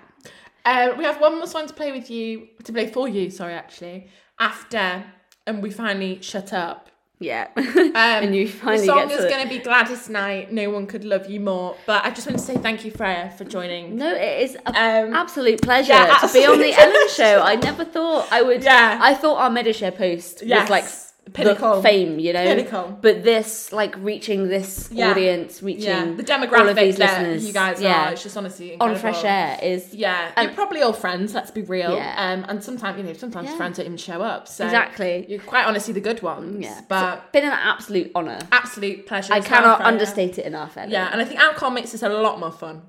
uh, 0.69 0.95
we 0.97 1.03
have 1.09 1.19
one 1.21 1.33
more 1.37 1.47
song 1.47 1.65
to 1.67 1.73
play 1.73 1.91
with 1.91 2.09
you, 2.09 2.47
to 2.63 2.71
play 2.73 2.87
for 2.87 3.07
you. 3.07 3.29
Sorry, 3.29 3.53
actually, 3.53 4.07
after, 4.39 5.03
and 5.47 5.63
we 5.63 5.69
finally 5.71 6.21
shut 6.21 6.51
up. 6.53 6.89
Yeah. 7.19 7.47
Um, 7.97 8.23
and 8.25 8.35
you 8.35 8.47
finally 8.47 8.85
the 8.85 8.93
song 8.93 9.09
is 9.09 9.25
going 9.25 9.41
to 9.43 9.49
be 9.49 9.57
Gladys 9.57 10.07
Knight. 10.07 10.51
No 10.51 10.69
one 10.69 10.85
could 10.85 11.03
love 11.03 11.27
you 11.27 11.39
more. 11.39 11.75
But 11.87 12.05
I 12.05 12.11
just 12.11 12.27
want 12.27 12.37
to 12.37 12.45
say 12.45 12.55
thank 12.57 12.85
you, 12.85 12.91
Freya, 12.91 13.33
for 13.35 13.43
joining. 13.43 13.95
No, 13.95 14.13
it 14.13 14.41
is 14.43 14.53
an 14.67 15.07
Um, 15.07 15.13
absolute 15.15 15.59
pleasure 15.63 15.93
yeah, 15.93 16.15
to 16.21 16.31
be 16.31 16.45
on 16.45 16.59
the 16.59 16.73
Ellen 16.73 17.09
show. 17.19 17.41
I 17.41 17.55
never 17.55 17.83
thought 17.85 18.27
I 18.31 18.43
would. 18.43 18.63
Yeah. 18.63 18.99
I 19.01 19.15
thought 19.15 19.37
our 19.37 19.49
Medishare 19.49 19.95
post 19.97 20.43
Yes. 20.45 20.61
was 20.61 20.69
like 20.69 20.85
Pinnacle. 21.33 21.75
the 21.77 21.81
fame, 21.81 22.19
you 22.19 22.33
know. 22.33 22.43
Pinnacle. 22.43 22.97
But 23.01 23.23
this, 23.23 23.71
like, 23.71 23.95
reaching 23.97 24.47
this 24.47 24.89
Yeah. 24.91 25.11
audience, 25.11 25.61
reaching 25.61 25.83
yeah, 25.83 26.05
the 26.05 26.33
all 26.33 26.39
demographic 26.47 26.69
of 26.71 26.75
these 26.77 26.97
that 26.97 27.21
listeners, 27.21 27.47
you 27.47 27.53
guys 27.53 27.81
yeah, 27.81 28.09
are. 28.09 28.13
It's 28.13 28.23
just 28.23 28.37
honestly 28.37 28.77
on 28.79 28.95
fresh 28.95 29.23
air 29.23 29.59
is 29.61 29.93
Yeah, 29.93 30.31
And- 30.35 30.47
you're 30.47 30.55
probably 30.55 30.81
all 30.81 30.93
friends. 30.93 31.33
Let's 31.33 31.51
be 31.51 31.61
real. 31.63 31.93
Yeah. 31.95 32.13
Um, 32.17 32.45
and 32.49 32.63
sometimes 32.63 32.97
you 32.97 33.03
know, 33.03 33.13
sometimes 33.13 33.53
friends 33.55 33.77
don't 33.77 33.85
even 33.85 33.97
show 33.97 34.21
up. 34.21 34.47
So 34.47 34.65
Exactly. 34.65 35.25
You're 35.27 35.39
quite 35.39 35.65
honestly 35.65 35.93
the 35.93 36.01
good 36.01 36.21
ones. 36.21 36.63
yeah, 36.63 36.81
but 36.87 37.19
It's 37.23 37.31
been 37.31 37.45
an 37.45 37.51
absolute 37.51 38.11
honor. 38.15 38.39
absolute 38.51 39.05
pleasure. 39.07 39.33
I 39.33 39.41
cannot 39.41 39.81
understate 39.81 40.37
it 40.37 40.45
enough. 40.45 40.77
Ellen. 40.77 40.91
Yeah, 40.91 41.09
and 41.11 41.21
I 41.21 41.25
think 41.25 41.39
alcohol 41.39 41.71
makes 41.71 41.91
this 41.91 42.03
a 42.03 42.09
lot 42.09 42.39
more 42.39 42.51
fun. 42.51 42.81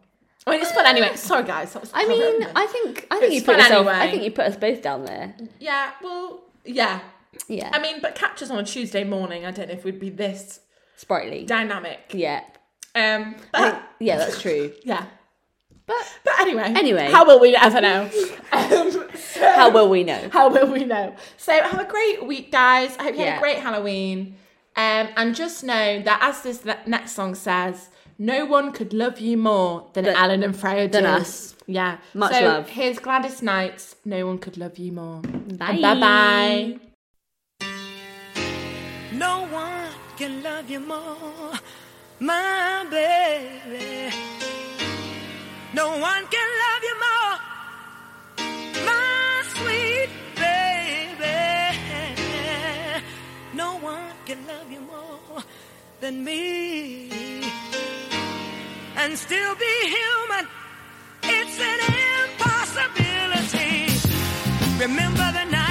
I 0.46 0.52
mean, 0.52 0.60
it's 0.62 0.72
fun 0.72 0.86
anyway. 0.86 1.10
Sorry, 1.16 1.42
guys. 1.44 1.72
That 1.74 1.80
was 1.82 1.90
I 1.92 2.06
mean. 2.06 2.46
I 2.56 2.66
think 2.66 3.06
I 3.10 3.18
think 3.20 3.32
It's 3.32 3.34
you 3.34 3.42
put 3.42 3.58
yourself. 3.58 3.86
I 3.86 4.10
think 4.10 4.22
you 4.22 4.30
put 4.30 4.46
us 4.46 4.56
both 4.56 4.80
down 4.82 5.04
there. 5.04 5.34
yeah. 5.58 5.90
Well, 6.02 6.40
yeah. 6.64 7.00
Yeah, 7.48 7.70
I 7.72 7.78
mean, 7.80 8.00
but 8.00 8.14
catch 8.14 8.42
us 8.42 8.50
on 8.50 8.58
a 8.58 8.64
Tuesday 8.64 9.04
morning. 9.04 9.44
I 9.46 9.50
don't 9.50 9.68
know 9.68 9.74
if 9.74 9.84
we'd 9.84 10.00
be 10.00 10.10
this 10.10 10.60
sprightly. 10.96 11.44
dynamic. 11.44 12.10
Yeah, 12.12 12.42
Um, 12.94 13.36
but 13.52 13.72
think, 13.72 13.82
yeah, 14.00 14.16
that's 14.18 14.40
true. 14.40 14.72
yeah. 14.84 15.04
But 15.86 15.96
But 16.24 16.38
anyway, 16.40 16.64
Anyway. 16.76 17.10
how 17.10 17.24
will 17.24 17.40
we 17.40 17.56
ever 17.56 17.80
know? 17.80 18.02
um, 18.52 18.90
so- 19.16 19.52
how 19.54 19.70
will 19.70 19.88
we 19.88 20.04
know? 20.04 20.28
How 20.32 20.48
will 20.50 20.66
we 20.70 20.84
know? 20.84 21.14
So 21.38 21.52
have 21.52 21.80
a 21.80 21.84
great 21.90 22.26
week, 22.26 22.50
guys. 22.52 22.96
I 22.98 23.04
hope 23.04 23.14
you 23.14 23.24
had 23.24 23.36
a 23.38 23.40
great 23.40 23.58
Halloween. 23.58 24.36
Um, 24.76 25.08
and 25.16 25.34
just 25.34 25.64
know 25.64 26.02
that 26.02 26.18
as 26.22 26.42
this 26.42 26.64
next 26.86 27.12
song 27.12 27.34
says, 27.34 27.88
no 28.18 28.44
one 28.46 28.72
could 28.72 28.92
love 28.92 29.18
you 29.20 29.36
more 29.38 29.88
than 29.94 30.04
Than- 30.04 30.16
Ellen 30.16 30.42
and 30.42 30.54
Freya 30.56 30.88
than 30.88 31.04
do. 31.04 31.08
us. 31.08 31.56
Yeah. 31.66 31.98
Much 32.14 32.32
so 32.34 32.44
love. 32.44 32.68
Here's 32.68 32.98
Gladys 32.98 33.42
Knight's 33.42 33.96
No 34.04 34.26
One 34.26 34.38
Could 34.38 34.56
Love 34.58 34.76
You 34.78 34.92
More. 34.92 35.20
Bye. 35.22 35.80
Bye 35.80 36.00
bye. 36.00 36.78
No 39.18 39.48
one 39.50 39.90
can 40.16 40.42
love 40.44 40.70
you 40.70 40.78
more, 40.78 41.52
my 42.20 42.86
baby. 42.88 44.14
No 45.74 45.98
one 45.98 46.24
can 46.34 46.48
love 46.62 46.82
you 46.88 46.96
more, 47.06 47.36
my 48.86 49.42
sweet 49.54 50.10
baby. 50.36 51.40
No 53.54 53.68
one 53.78 54.12
can 54.24 54.46
love 54.46 54.70
you 54.70 54.82
more 54.82 55.42
than 56.00 56.22
me. 56.22 57.10
And 58.98 59.18
still 59.18 59.54
be 59.56 59.74
human, 59.96 60.46
it's 61.24 61.58
an 61.72 61.80
impossibility. 62.22 63.74
Remember 64.78 65.32
the 65.32 65.44
night. 65.50 65.67